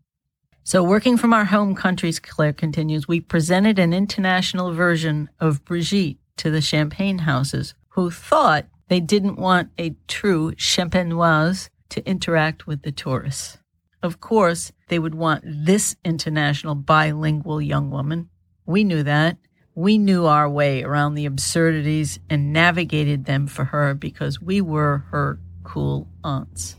So, 0.63 0.83
working 0.83 1.15
from 1.15 1.31
our 1.31 1.45
home 1.45 1.75
countries, 1.75 2.19
Claire 2.19 2.53
continues, 2.53 3.07
we 3.07 3.19
presented 3.19 3.77
an 3.77 3.93
international 3.93 4.73
version 4.73 5.29
of 5.39 5.63
Brigitte 5.63 6.17
to 6.37 6.49
the 6.49 6.61
champagne 6.61 7.19
houses 7.19 7.75
who 7.99 8.09
thought 8.09 8.65
they 8.87 9.01
didn't 9.01 9.35
want 9.35 9.69
a 9.77 9.93
true 10.07 10.53
champenoise 10.53 11.67
to 11.89 12.07
interact 12.07 12.65
with 12.65 12.83
the 12.83 12.93
tourists. 12.93 13.57
Of 14.01 14.21
course, 14.21 14.71
they 14.87 14.99
would 14.99 15.15
want 15.15 15.43
this 15.45 15.97
international 16.05 16.75
bilingual 16.75 17.61
young 17.61 17.91
woman. 17.91 18.29
We 18.65 18.85
knew 18.85 19.03
that. 19.03 19.35
We 19.75 19.97
knew 19.97 20.27
our 20.27 20.49
way 20.49 20.81
around 20.81 21.15
the 21.15 21.25
absurdities 21.25 22.19
and 22.29 22.53
navigated 22.53 23.25
them 23.25 23.47
for 23.47 23.65
her 23.65 23.93
because 23.93 24.39
we 24.39 24.61
were 24.61 25.03
her 25.11 25.41
cool 25.65 26.07
aunts 26.23 26.77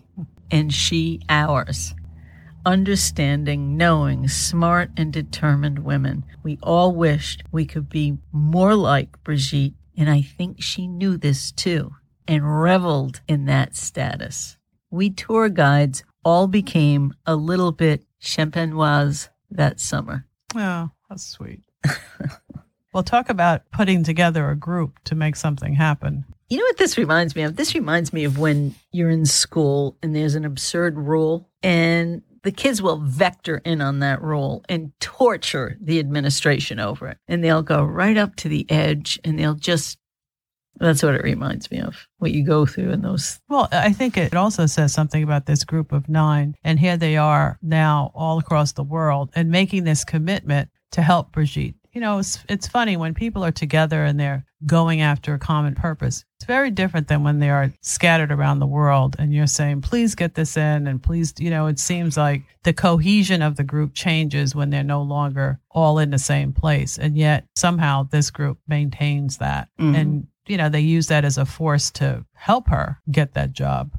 and 0.50 0.72
she 0.72 1.20
ours 1.28 1.92
understanding, 2.66 3.76
knowing, 3.76 4.28
smart, 4.28 4.90
and 4.96 5.12
determined 5.12 5.78
women. 5.78 6.24
We 6.42 6.58
all 6.62 6.94
wished 6.94 7.42
we 7.52 7.64
could 7.64 7.88
be 7.88 8.18
more 8.32 8.74
like 8.74 9.22
Brigitte, 9.24 9.74
and 10.00 10.08
I 10.08 10.22
think 10.22 10.62
she 10.62 10.86
knew 10.86 11.18
this 11.18 11.52
too 11.52 11.92
and 12.26 12.62
reveled 12.62 13.20
in 13.28 13.44
that 13.44 13.76
status. 13.76 14.56
We 14.90 15.10
tour 15.10 15.50
guides 15.50 16.04
all 16.24 16.46
became 16.46 17.12
a 17.26 17.36
little 17.36 17.70
bit 17.70 18.04
champenoise 18.20 19.28
that 19.50 19.78
summer. 19.78 20.26
Oh, 20.56 20.90
that's 21.08 21.26
sweet. 21.26 21.60
well, 22.94 23.02
talk 23.02 23.28
about 23.28 23.70
putting 23.72 24.02
together 24.02 24.48
a 24.48 24.56
group 24.56 24.98
to 25.04 25.14
make 25.14 25.36
something 25.36 25.74
happen. 25.74 26.24
You 26.48 26.56
know 26.56 26.64
what 26.64 26.78
this 26.78 26.96
reminds 26.96 27.36
me 27.36 27.42
of? 27.42 27.56
This 27.56 27.74
reminds 27.74 28.12
me 28.12 28.24
of 28.24 28.38
when 28.38 28.74
you're 28.92 29.10
in 29.10 29.26
school 29.26 29.96
and 30.02 30.16
there's 30.16 30.34
an 30.34 30.46
absurd 30.46 30.96
rule 30.96 31.48
and 31.62 32.22
the 32.42 32.52
kids 32.52 32.80
will 32.80 32.98
vector 32.98 33.58
in 33.64 33.80
on 33.80 33.98
that 34.00 34.22
rule 34.22 34.64
and 34.68 34.92
torture 35.00 35.76
the 35.80 35.98
administration 35.98 36.80
over 36.80 37.08
it. 37.08 37.18
And 37.28 37.44
they'll 37.44 37.62
go 37.62 37.84
right 37.84 38.16
up 38.16 38.36
to 38.36 38.48
the 38.48 38.66
edge 38.70 39.18
and 39.24 39.38
they'll 39.38 39.54
just 39.54 39.98
that's 40.76 41.02
what 41.02 41.14
it 41.14 41.22
reminds 41.22 41.70
me 41.70 41.80
of. 41.80 42.08
What 42.18 42.32
you 42.32 42.44
go 42.44 42.64
through 42.64 42.90
in 42.90 43.02
those 43.02 43.38
Well, 43.48 43.68
I 43.70 43.92
think 43.92 44.16
it 44.16 44.34
also 44.34 44.66
says 44.66 44.94
something 44.94 45.22
about 45.22 45.44
this 45.46 45.62
group 45.62 45.92
of 45.92 46.08
nine. 46.08 46.56
And 46.64 46.80
here 46.80 46.96
they 46.96 47.16
are 47.16 47.58
now 47.60 48.10
all 48.14 48.38
across 48.38 48.72
the 48.72 48.82
world 48.82 49.30
and 49.34 49.50
making 49.50 49.84
this 49.84 50.04
commitment 50.04 50.70
to 50.92 51.02
help 51.02 51.32
Brigitte. 51.32 51.74
You 51.92 52.00
know, 52.00 52.18
it's, 52.18 52.38
it's 52.48 52.68
funny 52.68 52.96
when 52.96 53.14
people 53.14 53.44
are 53.44 53.50
together 53.50 54.04
and 54.04 54.18
they're 54.18 54.44
going 54.66 55.00
after 55.00 55.34
a 55.34 55.38
common 55.38 55.74
purpose. 55.74 56.24
It's 56.36 56.44
very 56.44 56.70
different 56.70 57.08
than 57.08 57.24
when 57.24 57.40
they 57.40 57.50
are 57.50 57.72
scattered 57.80 58.30
around 58.30 58.58
the 58.60 58.66
world 58.66 59.16
and 59.18 59.34
you're 59.34 59.46
saying, 59.46 59.82
please 59.82 60.14
get 60.14 60.34
this 60.34 60.56
in 60.56 60.86
and 60.86 61.02
please, 61.02 61.34
you 61.38 61.50
know, 61.50 61.66
it 61.66 61.78
seems 61.78 62.16
like 62.16 62.42
the 62.62 62.72
cohesion 62.72 63.42
of 63.42 63.56
the 63.56 63.64
group 63.64 63.94
changes 63.94 64.54
when 64.54 64.70
they're 64.70 64.84
no 64.84 65.02
longer 65.02 65.60
all 65.70 65.98
in 65.98 66.10
the 66.10 66.18
same 66.18 66.52
place. 66.52 66.98
And 66.98 67.16
yet 67.16 67.46
somehow 67.56 68.04
this 68.04 68.30
group 68.30 68.58
maintains 68.68 69.38
that. 69.38 69.68
Mhm. 69.80 69.96
And, 69.96 70.26
you 70.46 70.56
know, 70.56 70.68
they 70.68 70.80
use 70.80 71.08
that 71.08 71.24
as 71.24 71.38
a 71.38 71.46
force 71.46 71.90
to 71.92 72.24
help 72.34 72.68
her 72.68 73.00
get 73.10 73.34
that 73.34 73.52
job 73.52 73.92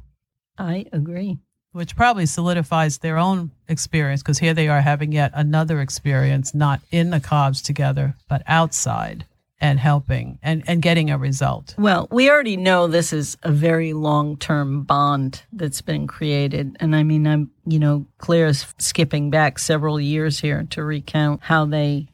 I 0.57 0.85
agree. 0.93 1.39
Which 1.73 1.95
probably 1.95 2.25
solidifies 2.25 2.97
their 2.97 3.17
own 3.17 3.51
experience 3.69 4.21
because 4.21 4.39
here 4.39 4.53
they 4.53 4.67
are 4.67 4.81
having 4.81 5.11
yet 5.13 5.31
another 5.33 5.79
experience, 5.79 6.53
not 6.53 6.81
in 6.91 7.11
the 7.11 7.19
caves 7.21 7.61
together, 7.61 8.15
but 8.27 8.43
outside. 8.47 9.25
and 9.63 9.79
helping 9.79 10.39
and, 10.41 10.63
and 10.65 10.81
getting 10.81 11.11
a 11.11 11.17
result. 11.19 11.75
Well, 11.77 12.07
we 12.11 12.31
already 12.31 12.57
know 12.57 12.87
this 12.87 13.13
is 13.13 13.37
a 13.43 13.51
very 13.51 13.93
long 13.93 14.37
term 14.37 14.81
bond 14.81 15.43
that's 15.53 15.81
been 15.81 16.07
created. 16.07 16.75
And 16.79 16.95
I 16.95 17.03
mean, 17.03 17.27
I'm, 17.27 17.51
you 17.67 17.77
know, 17.77 18.07
Claire's 18.17 18.65
skipping 18.79 19.29
back 19.29 19.59
several 19.59 19.99
years 19.99 20.39
here 20.39 20.65
to 20.71 20.83
recount 20.83 21.43
how 21.43 21.65
they. 21.65 22.07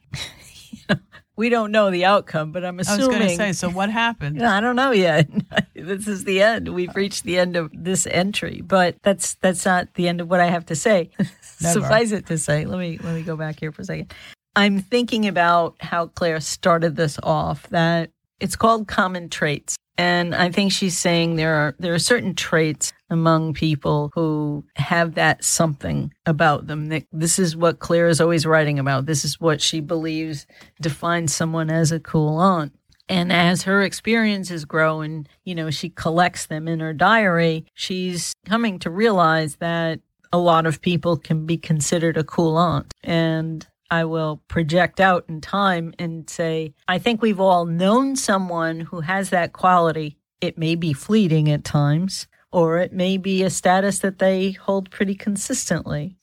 we 1.37 1.49
don't 1.49 1.71
know 1.71 1.91
the 1.91 2.03
outcome, 2.03 2.51
but 2.51 2.65
I'm 2.65 2.79
assuming. 2.79 3.03
I 3.03 3.07
was 3.07 3.15
going 3.15 3.29
to 3.29 3.35
say, 3.35 3.53
so 3.53 3.69
what 3.69 3.89
happened? 3.91 4.43
I 4.45 4.59
don't 4.59 4.75
know 4.75 4.91
yet. 4.91 5.29
this 5.75 6.07
is 6.07 6.23
the 6.23 6.41
end. 6.41 6.73
We've 6.73 6.89
oh. 6.89 6.93
reached 6.95 7.23
the 7.23 7.37
end 7.37 7.55
of 7.55 7.69
this 7.73 8.07
entry, 8.07 8.61
but 8.61 8.95
that's 9.03 9.35
that's 9.35 9.63
not 9.63 9.93
the 9.93 10.07
end 10.07 10.19
of 10.19 10.29
what 10.29 10.39
I 10.39 10.47
have 10.47 10.65
to 10.65 10.75
say. 10.75 11.11
Suffice 11.41 12.11
it 12.11 12.25
to 12.25 12.37
say, 12.37 12.65
let 12.65 12.79
me 12.79 12.99
let 13.01 13.13
me 13.13 13.21
go 13.21 13.37
back 13.37 13.59
here 13.59 13.71
for 13.71 13.83
a 13.83 13.85
second. 13.85 14.13
I'm 14.55 14.79
thinking 14.79 15.27
about 15.27 15.75
how 15.79 16.07
Claire 16.07 16.39
started 16.39 16.95
this 16.95 17.19
off 17.21 17.69
that 17.69 18.09
it's 18.39 18.55
called 18.55 18.87
common 18.87 19.29
traits. 19.29 19.75
And 19.97 20.35
I 20.35 20.51
think 20.51 20.71
she's 20.71 20.97
saying 20.97 21.35
there 21.35 21.55
are 21.55 21.75
there 21.79 21.93
are 21.93 21.99
certain 21.99 22.35
traits 22.35 22.93
among 23.09 23.53
people 23.53 24.11
who 24.13 24.63
have 24.75 25.15
that 25.15 25.43
something 25.43 26.13
about 26.25 26.67
them. 26.67 26.89
That 26.89 27.05
this 27.11 27.39
is 27.39 27.55
what 27.55 27.79
Claire 27.79 28.07
is 28.07 28.21
always 28.21 28.45
writing 28.45 28.77
about. 28.77 29.07
This 29.07 29.25
is 29.25 29.39
what 29.39 29.61
she 29.61 29.79
believes 29.79 30.45
defines 30.81 31.33
someone 31.33 31.69
as 31.71 31.91
a 31.91 31.99
cool 31.99 32.37
aunt. 32.37 32.73
And 33.09 33.31
as 33.31 33.63
her 33.63 33.81
experiences 33.83 34.65
grow 34.65 34.99
and, 35.01 35.29
you 35.45 35.55
know, 35.55 35.69
she 35.71 35.89
collects 35.89 36.47
them 36.47 36.67
in 36.67 36.81
her 36.81 36.93
diary, 36.93 37.65
she's 37.73 38.33
coming 38.45 38.79
to 38.79 38.89
realize 38.89 39.55
that 39.57 40.01
a 40.33 40.37
lot 40.37 40.65
of 40.65 40.81
people 40.81 41.15
can 41.15 41.45
be 41.45 41.57
considered 41.57 42.17
a 42.17 42.23
cool 42.23 42.57
aunt. 42.57 42.93
And 43.03 43.65
I 43.89 44.05
will 44.05 44.41
project 44.47 44.99
out 44.99 45.25
in 45.29 45.41
time 45.41 45.93
and 45.97 46.29
say, 46.29 46.73
I 46.87 46.99
think 46.99 47.21
we've 47.21 47.39
all 47.39 47.65
known 47.65 48.15
someone 48.15 48.81
who 48.81 49.01
has 49.01 49.29
that 49.29 49.53
quality. 49.53 50.17
It 50.41 50.57
may 50.57 50.75
be 50.75 50.93
fleeting 50.93 51.49
at 51.49 51.63
times, 51.63 52.27
or 52.51 52.77
it 52.77 52.93
may 52.93 53.17
be 53.17 53.43
a 53.43 53.49
status 53.49 53.99
that 53.99 54.19
they 54.19 54.51
hold 54.51 54.91
pretty 54.91 55.15
consistently. 55.15 56.17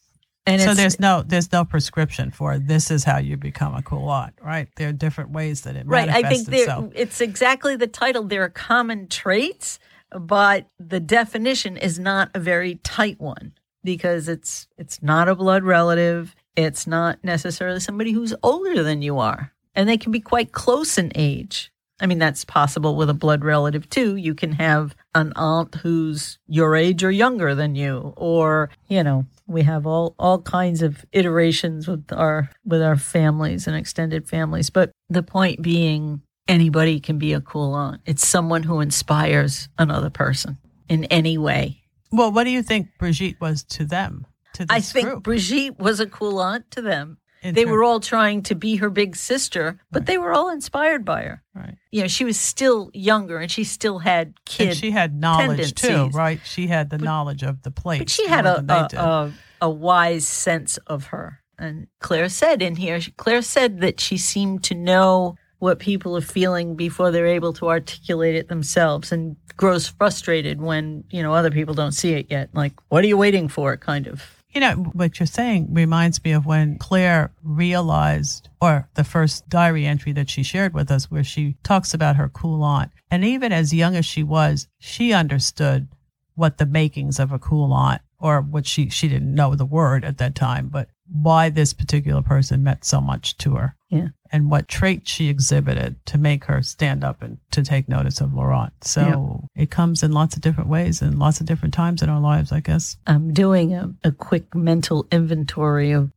And 0.47 0.61
so 0.61 0.75
there's 0.75 1.01
no 1.01 1.23
there's 1.23 1.51
no 1.53 1.65
prescription 1.65 2.31
for 2.31 2.59
this 2.59 2.91
is 2.91 3.03
how 3.03 3.17
you 3.17 3.37
become 3.39 3.75
a 3.75 3.83
cool 3.83 4.11
aunt, 4.11 4.35
right? 4.43 4.69
There 4.77 4.91
are 4.91 4.93
different 4.93 5.31
ways 5.31 5.63
that 5.63 5.75
it 5.75 5.87
right. 5.87 6.09
I 6.09 6.23
think 6.23 6.49
it's 6.95 7.23
exactly 7.23 7.77
the 7.77 7.87
title. 7.87 8.25
There 8.25 8.43
are 8.43 8.51
common 8.51 9.09
traits, 9.09 9.79
but 10.11 10.67
the 10.79 11.01
definition 11.01 11.79
is 11.79 11.99
not 11.99 12.31
a 12.35 12.41
very 12.41 12.75
tight 12.77 13.19
one 13.19 13.55
because 13.83 14.29
it's 14.29 14.69
it's 14.77 15.03
not 15.03 15.29
a 15.29 15.35
blood 15.35 15.65
relative. 15.65 16.35
It's 16.57 16.87
not 16.87 17.19
necessarily 17.23 17.81
somebody 17.81 18.13
who's 18.13 18.35
older 18.43 18.83
than 18.83 19.03
you 19.03 19.19
are, 19.19 19.53
and 19.75 19.89
they 19.89 19.99
can 19.99 20.13
be 20.13 20.21
quite 20.21 20.53
close 20.53 20.99
in 20.99 21.11
age. 21.15 21.71
I 22.01 22.07
mean, 22.07 22.19
that's 22.19 22.45
possible 22.45 22.97
with 22.97 23.09
a 23.09 23.15
blood 23.15 23.45
relative 23.45 23.89
too. 23.89 24.17
You 24.17 24.35
can 24.35 24.53
have 24.53 24.97
an 25.15 25.33
aunt 25.37 25.77
who's 25.77 26.39
your 26.49 26.75
age 26.75 27.05
or 27.05 27.11
younger 27.11 27.55
than 27.55 27.75
you, 27.77 28.13
or, 28.17 28.71
you 28.89 29.03
know, 29.03 29.27
we 29.47 29.63
have 29.63 29.87
all, 29.87 30.15
all 30.19 30.41
kinds 30.41 30.83
of 30.83 31.05
iterations 31.13 31.87
with 31.87 32.13
our, 32.13 32.51
with 32.65 32.83
our 32.83 32.97
families 32.97 33.67
and 33.67 33.77
extended 33.77 34.29
families. 34.29 34.71
But 34.71 34.91
the 35.09 35.23
point 35.23 35.63
being, 35.63 36.23
anybody 36.49 36.99
can 36.99 37.19
be 37.19 37.33
a 37.33 37.41
cool 37.41 37.75
aunt. 37.75 38.01
It's 38.07 38.27
someone 38.27 38.65
who 38.65 38.81
inspires 38.81 39.69
another 39.79 40.11
person 40.11 40.59
in 40.89 41.05
any 41.05 41.39
way. 41.39 41.83
Well, 42.11 42.33
what 42.33 42.45
do 42.45 42.51
you 42.51 42.63
think 42.63 42.89
Brigitte 42.99 43.41
was 43.41 43.63
to 43.65 43.85
them? 43.85 44.27
To 44.55 44.67
I 44.69 44.81
think 44.81 45.09
group. 45.09 45.23
Brigitte 45.25 45.79
was 45.79 46.01
a 46.01 46.07
cool 46.07 46.39
aunt 46.39 46.71
to 46.73 46.83
them. 46.83 47.19
In 47.43 47.55
they 47.55 47.67
were 47.67 47.85
all 47.85 48.01
trying 48.01 48.43
to 48.45 48.55
be 48.55 48.77
her 48.77 48.89
big 48.89 49.15
sister, 49.17 49.79
but 49.91 50.01
right. 50.01 50.07
they 50.07 50.19
were 50.19 50.33
all 50.33 50.49
inspired 50.49 51.05
by 51.05 51.25
her. 51.25 51.43
Right. 51.55 51.77
You 51.91 52.01
know, 52.01 52.09
she 52.09 52.25
was 52.25 52.41
still 52.41 52.91
younger 52.95 53.37
and 53.37 53.51
she 53.51 53.65
still 53.65 53.99
had 53.99 54.33
kid. 54.47 54.69
And 54.69 54.77
she 54.77 54.91
had 54.91 55.21
knowledge 55.21 55.75
too, 55.75 56.09
right? 56.09 56.41
She 56.45 56.69
had 56.69 56.89
the 56.89 56.97
but, 56.97 57.05
knowledge 57.05 57.43
of 57.43 57.63
the 57.63 57.71
place. 57.71 57.99
But 57.99 58.11
she 58.11 58.27
had 58.27 58.47
a 58.47 58.65
a, 58.67 58.99
a, 58.99 59.33
a 59.61 59.71
wise 59.71 60.27
sense 60.27 60.79
of 60.87 61.07
her. 61.07 61.41
And 61.59 61.87
Claire 62.01 62.31
said 62.31 62.63
in 62.63 62.77
here, 62.77 62.99
Claire 63.19 63.43
said 63.43 63.81
that 63.81 64.01
she 64.01 64.17
seemed 64.17 64.65
to 64.65 64.75
know 64.75 65.37
what 65.59 65.79
people 65.79 66.17
are 66.17 66.23
feeling 66.23 66.77
before 66.77 67.11
they're 67.11 67.27
able 67.27 67.53
to 67.55 67.69
articulate 67.69 68.35
it 68.35 68.49
themselves 68.49 69.13
and 69.13 69.37
grows 69.57 69.87
frustrated 69.87 70.61
when, 70.61 71.05
you 71.11 71.23
know, 71.23 71.33
other 71.33 71.51
people 71.51 71.75
don't 71.75 71.93
see 71.93 72.13
it 72.13 72.27
yet. 72.31 72.51
Like, 72.53 72.73
what 72.89 73.05
are 73.05 73.07
you 73.07 73.17
waiting 73.17 73.49
for? 73.49 73.77
Kind 73.77 74.07
of. 74.07 74.43
You 74.55 74.61
know, 74.61 74.75
what 74.75 75.19
you're 75.19 75.27
saying 75.27 75.75
reminds 75.75 76.23
me 76.23 76.31
of 76.31 76.47
when 76.47 76.79
Claire 76.79 77.33
realized, 77.43 78.49
or 78.61 78.89
the 78.95 79.03
first 79.03 79.49
diary 79.49 79.85
entry 79.85 80.13
that 80.13 80.31
she 80.31 80.45
shared 80.45 80.75
with 80.75 80.93
us, 80.93 81.11
where 81.11 81.25
she 81.25 81.57
talks 81.65 81.93
about 81.93 82.15
her 82.17 82.29
cool 82.29 82.63
aunt. 82.63 82.93
And 83.11 83.25
even 83.25 83.53
as 83.53 83.75
young 83.75 83.97
as 83.97 84.07
she 84.07 84.23
was, 84.23 84.69
she 84.79 85.13
understood 85.13 85.89
what 86.37 86.59
the 86.59 86.67
makings 86.67 87.19
of 87.19 87.33
a 87.33 87.39
cool 87.39 87.73
aunt, 87.73 88.03
or 88.21 88.41
what 88.41 88.67
she, 88.67 88.89
she 88.91 89.09
didn't 89.09 89.35
know 89.35 89.57
the 89.57 89.67
word 89.67 90.05
at 90.05 90.19
that 90.19 90.37
time, 90.37 90.69
but 90.69 90.89
why 91.13 91.51
this 91.51 91.75
particular 91.75 92.23
person 92.23 92.63
meant 92.63 92.85
so 92.85 93.01
much 93.01 93.37
to 93.39 93.57
her. 93.57 93.77
Yeah. 93.91 94.09
And 94.35 94.51
what 94.51 94.67
traits 94.67 95.13
she 95.13 95.29
exhibited 95.29 96.05
to 96.07 96.19
make 96.19 96.47
her 96.47 96.61
stand 96.61 97.05
up 97.05 97.23
and 97.23 97.39
to 97.53 97.63
take 97.63 97.89
notice 97.89 98.21
of 98.21 98.35
Laurent. 98.35 98.73
So 98.83 99.49
it 99.55 99.71
comes 99.71 100.03
in 100.03 100.11
lots 100.11 100.35
of 100.35 100.43
different 100.43 100.69
ways 100.69 101.01
and 101.01 101.21
lots 101.21 101.39
of 101.39 101.47
different 101.47 101.73
times 101.73 102.03
in 102.03 102.09
our 102.09 102.19
lives, 102.19 102.51
I 102.51 102.59
guess. 102.59 102.97
I'm 103.07 103.33
doing 103.33 103.75
a, 103.75 103.95
a 104.03 104.11
quick 104.11 104.53
mental 104.53 105.07
inventory 105.13 105.93
of 105.93 106.11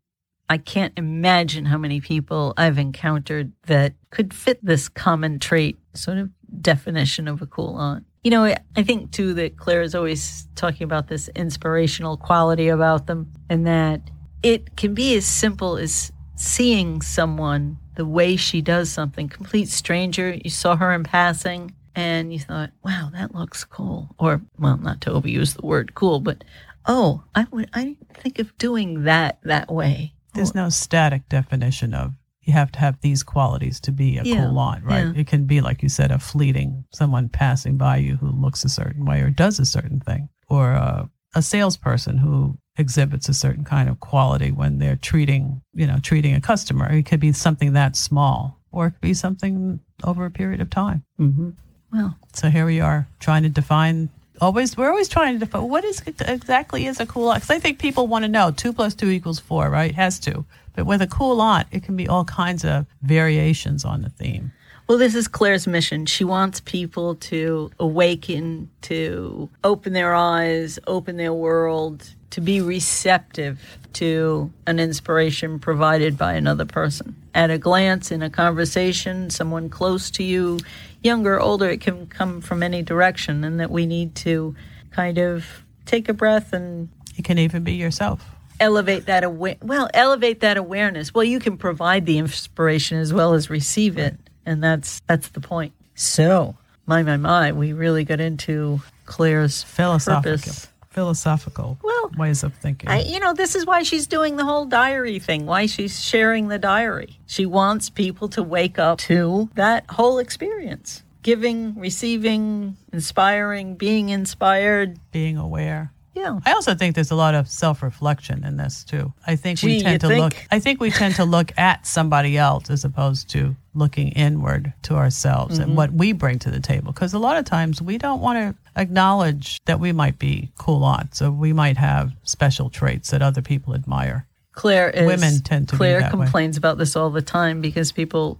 I 0.49 0.57
can't 0.57 0.93
imagine 0.97 1.65
how 1.65 1.77
many 1.77 2.01
people 2.01 2.55
I've 2.57 2.79
encountered 2.79 3.51
that 3.67 3.93
could 4.09 4.33
fit 4.33 4.65
this 4.65 4.89
common 4.89 5.37
trait 5.37 5.77
sort 5.93 6.17
of 6.17 6.31
definition 6.59 7.27
of 7.27 7.43
a 7.43 7.45
cool 7.45 7.75
aunt. 7.75 8.03
You 8.23 8.31
know, 8.31 8.45
I 8.45 8.83
think 8.83 9.11
too 9.11 9.35
that 9.35 9.57
Claire 9.57 9.83
is 9.83 9.93
always 9.93 10.47
talking 10.55 10.85
about 10.85 11.07
this 11.07 11.27
inspirational 11.35 12.17
quality 12.17 12.69
about 12.69 13.05
them 13.05 13.31
and 13.47 13.67
that 13.67 14.09
it 14.41 14.75
can 14.75 14.95
be 14.95 15.15
as 15.15 15.27
simple 15.27 15.77
as 15.77 16.11
seeing 16.35 17.03
someone 17.03 17.77
the 17.97 18.05
way 18.05 18.35
she 18.35 18.61
does 18.61 18.89
something, 18.89 19.27
complete 19.27 19.67
stranger. 19.67 20.37
You 20.43 20.49
saw 20.49 20.75
her 20.75 20.93
in 20.93 21.03
passing 21.03 21.73
and 21.95 22.31
you 22.31 22.39
thought, 22.39 22.69
wow, 22.85 23.09
that 23.13 23.35
looks 23.35 23.65
cool. 23.65 24.15
Or, 24.19 24.39
well, 24.57 24.77
not 24.77 25.01
to 25.01 25.09
overuse 25.09 25.55
the 25.55 25.65
word 25.65 25.95
cool, 25.95 26.19
but 26.19 26.43
oh, 26.85 27.23
I 27.35 27.47
would, 27.51 27.69
I 27.73 27.83
didn't 27.83 28.15
think 28.15 28.39
of 28.39 28.55
doing 28.57 29.03
that 29.03 29.39
that 29.43 29.71
way. 29.71 30.13
There's 30.33 30.53
no 30.53 30.69
static 30.69 31.27
definition 31.27 31.95
of 31.95 32.13
you 32.41 32.53
have 32.53 32.71
to 32.73 32.79
have 32.79 33.01
these 33.01 33.23
qualities 33.23 33.79
to 33.81 33.91
be 33.91 34.17
a 34.17 34.23
yeah, 34.23 34.45
cool 34.45 34.59
aunt, 34.59 34.83
right? 34.85 35.07
Yeah. 35.07 35.13
It 35.15 35.27
can 35.27 35.45
be, 35.45 35.59
like 35.59 35.81
you 35.81 35.89
said, 35.89 36.11
a 36.11 36.19
fleeting 36.19 36.85
someone 36.93 37.27
passing 37.27 37.77
by 37.77 37.97
you 37.97 38.15
who 38.17 38.29
looks 38.29 38.63
a 38.63 38.69
certain 38.69 39.03
way 39.03 39.21
or 39.21 39.31
does 39.31 39.59
a 39.59 39.65
certain 39.65 39.99
thing, 39.99 40.29
or 40.47 40.71
a, 40.71 41.09
a 41.35 41.41
salesperson 41.41 42.19
who 42.19 42.57
exhibits 42.77 43.29
a 43.29 43.33
certain 43.33 43.63
kind 43.63 43.89
of 43.89 43.99
quality 43.99 44.51
when 44.51 44.79
they're 44.79 44.95
treating, 44.95 45.61
you 45.73 45.87
know, 45.87 45.97
treating 46.01 46.35
a 46.35 46.41
customer. 46.41 46.91
It 46.91 47.05
could 47.05 47.19
be 47.19 47.33
something 47.33 47.73
that 47.73 47.95
small, 47.95 48.59
or 48.71 48.87
it 48.87 48.91
could 48.91 49.01
be 49.01 49.13
something 49.13 49.79
over 50.03 50.25
a 50.25 50.31
period 50.31 50.61
of 50.61 50.69
time. 50.69 51.03
Mm-hmm. 51.19 51.49
Well, 51.91 52.17
so 52.33 52.49
here 52.49 52.65
we 52.65 52.79
are 52.81 53.07
trying 53.19 53.43
to 53.43 53.49
define. 53.49 54.09
Always, 54.39 54.77
we're 54.77 54.89
always 54.89 55.09
trying 55.09 55.33
to 55.33 55.39
define 55.39 55.67
what 55.67 55.83
is 55.83 56.01
exactly 56.05 56.85
is 56.85 56.99
a 56.99 57.05
cool 57.05 57.29
aunt. 57.29 57.41
Because 57.41 57.55
I 57.55 57.59
think 57.59 57.79
people 57.79 58.07
want 58.07 58.23
to 58.23 58.29
know 58.29 58.51
two 58.51 58.73
plus 58.73 58.93
two 58.93 59.09
equals 59.09 59.39
four, 59.39 59.69
right? 59.69 59.95
Has 59.95 60.19
to. 60.19 60.45
But 60.75 60.85
with 60.85 61.01
a 61.01 61.07
cool 61.07 61.41
aunt, 61.41 61.67
it 61.71 61.83
can 61.83 61.95
be 61.95 62.07
all 62.07 62.23
kinds 62.25 62.63
of 62.63 62.85
variations 63.01 63.83
on 63.83 64.03
the 64.03 64.09
theme. 64.09 64.51
Well, 64.87 64.97
this 64.97 65.15
is 65.15 65.27
Claire's 65.27 65.67
mission. 65.67 66.05
She 66.05 66.23
wants 66.23 66.61
people 66.61 67.15
to 67.15 67.71
awaken, 67.77 68.69
to 68.83 69.49
open 69.61 69.91
their 69.91 70.15
eyes, 70.15 70.79
open 70.87 71.17
their 71.17 71.33
world, 71.33 72.09
to 72.29 72.39
be 72.39 72.61
receptive 72.61 73.77
to 73.93 74.49
an 74.65 74.79
inspiration 74.79 75.59
provided 75.59 76.17
by 76.17 76.33
another 76.33 76.63
person. 76.63 77.17
At 77.35 77.51
a 77.51 77.57
glance, 77.57 78.11
in 78.11 78.21
a 78.21 78.29
conversation, 78.29 79.29
someone 79.29 79.67
close 79.67 80.09
to 80.11 80.23
you, 80.23 80.59
younger, 81.03 81.37
older, 81.37 81.69
it 81.69 81.81
can 81.81 82.07
come 82.07 82.39
from 82.39 82.63
any 82.63 82.81
direction, 82.81 83.43
and 83.43 83.59
that 83.59 83.69
we 83.69 83.85
need 83.85 84.15
to 84.15 84.55
kind 84.91 85.17
of 85.17 85.45
take 85.85 86.07
a 86.07 86.13
breath 86.13 86.53
and. 86.53 86.87
It 87.17 87.25
can 87.25 87.39
even 87.39 87.63
be 87.63 87.73
yourself 87.73 88.23
elevate 88.59 89.05
that 89.05 89.23
aware 89.23 89.55
well 89.61 89.87
elevate 89.93 90.39
that 90.39 90.57
awareness 90.57 91.13
well 91.13 91.23
you 91.23 91.39
can 91.39 91.57
provide 91.57 92.07
the 92.07 92.17
inspiration 92.17 92.97
as 92.97 93.13
well 93.13 93.33
as 93.33 93.51
receive 93.51 93.97
it 93.99 94.17
and 94.47 94.63
that's 94.63 95.01
that's 95.01 95.27
the 95.29 95.41
point. 95.41 95.73
So, 95.93 96.55
my 96.87 97.03
my 97.03 97.17
my, 97.17 97.51
we 97.51 97.73
really 97.73 98.03
got 98.03 98.19
into 98.19 98.81
Claire's 99.05 99.61
philosophical 99.61 100.37
purpose. 100.37 100.67
philosophical 100.89 101.77
well, 101.83 102.11
ways 102.17 102.43
of 102.43 102.53
thinking. 102.55 102.89
I, 102.89 103.01
you 103.01 103.19
know, 103.19 103.33
this 103.33 103.55
is 103.55 103.65
why 103.65 103.83
she's 103.83 104.07
doing 104.07 104.37
the 104.37 104.45
whole 104.45 104.65
diary 104.65 105.19
thing. 105.19 105.45
Why 105.45 105.65
she's 105.65 106.01
sharing 106.01 106.47
the 106.47 106.57
diary. 106.57 107.19
She 107.27 107.45
wants 107.45 107.89
people 107.89 108.29
to 108.29 108.41
wake 108.41 108.79
up 108.79 108.99
to 108.99 109.49
that 109.55 109.85
whole 109.89 110.17
experience. 110.17 111.03
Giving, 111.23 111.77
receiving, 111.77 112.77
inspiring, 112.93 113.75
being 113.75 114.09
inspired, 114.09 114.97
being 115.11 115.35
aware. 115.35 115.91
Yeah. 116.17 116.39
I 116.45 116.53
also 116.53 116.73
think 116.75 116.95
there's 116.95 117.11
a 117.11 117.15
lot 117.15 117.35
of 117.35 117.47
self-reflection 117.47 118.43
in 118.43 118.57
this 118.57 118.83
too. 118.83 119.13
I 119.25 119.35
think 119.35 119.59
Gee, 119.59 119.67
we 119.67 119.81
tend 119.81 120.01
to 120.01 120.07
think? 120.07 120.19
look. 120.23 120.35
I 120.51 120.59
think 120.59 120.81
we 120.81 120.89
tend 120.91 121.15
to 121.15 121.25
look 121.25 121.51
at 121.57 121.85
somebody 121.85 122.37
else 122.37 122.69
as 122.69 122.83
opposed 122.83 123.29
to 123.29 123.55
looking 123.75 124.09
inward 124.09 124.73
to 124.83 124.95
ourselves 124.95 125.55
Mm-hmm. 125.55 125.63
and 125.63 125.77
what 125.77 125.91
we 125.93 126.11
bring 126.11 126.39
to 126.39 126.49
the 126.51 126.59
table. 126.59 126.91
Because 126.91 127.13
a 127.13 127.19
lot 127.19 127.37
of 127.37 127.45
times 127.45 127.81
we 127.81 127.97
don't 127.97 128.21
want 128.21 128.37
to 128.39 128.55
acknowledge 128.81 129.59
that 129.65 129.79
we 129.79 129.91
might 129.91 130.17
be 130.19 130.51
cool 130.57 130.83
aunts 130.83 131.19
So 131.19 131.29
we 131.31 131.53
might 131.53 131.77
have 131.77 132.11
special 132.23 132.69
traits 132.69 133.11
that 133.11 133.21
other 133.21 133.41
people 133.41 133.75
admire. 133.75 134.25
Claire 134.53 134.89
is 134.89 135.05
Women 135.05 135.41
tend 135.41 135.69
to 135.69 135.75
Claire 135.77 135.99
that 135.99 136.13
way. 136.15 136.23
complains 136.25 136.57
about 136.57 136.79
this 136.79 136.95
all 136.95 137.11
the 137.11 137.21
time 137.21 137.61
because 137.61 137.91
people 137.91 138.39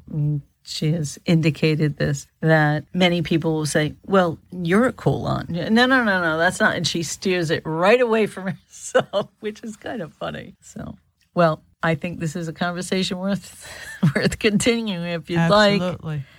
she 0.67 0.91
has 0.91 1.17
indicated 1.25 1.97
this 1.97 2.27
that 2.41 2.85
many 2.93 3.21
people 3.21 3.53
will 3.53 3.65
say, 3.65 3.95
"Well, 4.05 4.37
you're 4.51 4.87
a 4.87 4.93
cool 4.93 5.25
aunt." 5.25 5.49
No, 5.49 5.69
no, 5.69 5.85
no, 5.85 6.21
no, 6.21 6.37
that's 6.37 6.59
not. 6.59 6.75
And 6.75 6.85
she 6.85 7.03
steers 7.03 7.49
it 7.51 7.63
right 7.65 8.01
away 8.01 8.27
from 8.27 8.47
herself, 8.67 9.29
which 9.39 9.63
is 9.63 9.77
kind 9.77 10.01
of 10.01 10.13
funny. 10.13 10.55
So, 10.61 10.95
well, 11.33 11.63
I 11.83 11.95
think 11.95 12.19
this 12.19 12.35
is 12.35 12.47
a 12.47 12.53
conversation 12.53 13.17
worth 13.17 13.67
worth 14.15 14.39
continuing 14.39 15.03
if 15.03 15.29
you'd 15.29 15.39
like. 15.49 15.81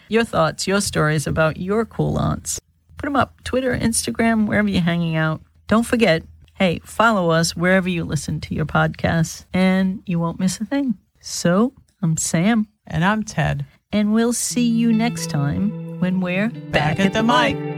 Your 0.09 0.25
thoughts, 0.25 0.67
your 0.67 0.81
stories 0.81 1.27
about 1.27 1.57
your 1.59 1.85
cool 1.85 2.19
aunts. 2.19 2.61
Put 2.97 3.07
them 3.07 3.17
up 3.17 3.43
Twitter, 3.45 3.77
Instagram, 3.77 4.47
wherever 4.47 4.69
you're 4.69 4.83
hanging 4.83 5.17
out. 5.17 5.41
Don't 5.69 5.85
forget, 5.87 6.23
hey, 6.55 6.81
follow 6.83 7.31
us 7.31 7.55
wherever 7.55 7.89
you 7.89 8.05
listen 8.05 8.41
to 8.41 8.55
your 8.55 8.67
podcasts, 8.67 9.45
and 9.53 10.03
you 10.07 10.19
won't 10.19 10.41
miss 10.41 10.61
a 10.61 10.65
thing. 10.65 10.97
So, 11.21 11.75
I'm 12.03 12.17
Sam, 12.17 12.69
And 12.87 13.05
I'm 13.05 13.23
Ted. 13.23 13.67
And 13.93 14.13
we'll 14.13 14.33
see 14.33 14.69
you 14.69 14.93
next 14.93 15.31
time 15.31 15.99
when 16.01 16.21
we're 16.21 16.49
Back 16.49 17.01
at 17.01 17.13
the 17.13 17.23
mic. 17.23 17.78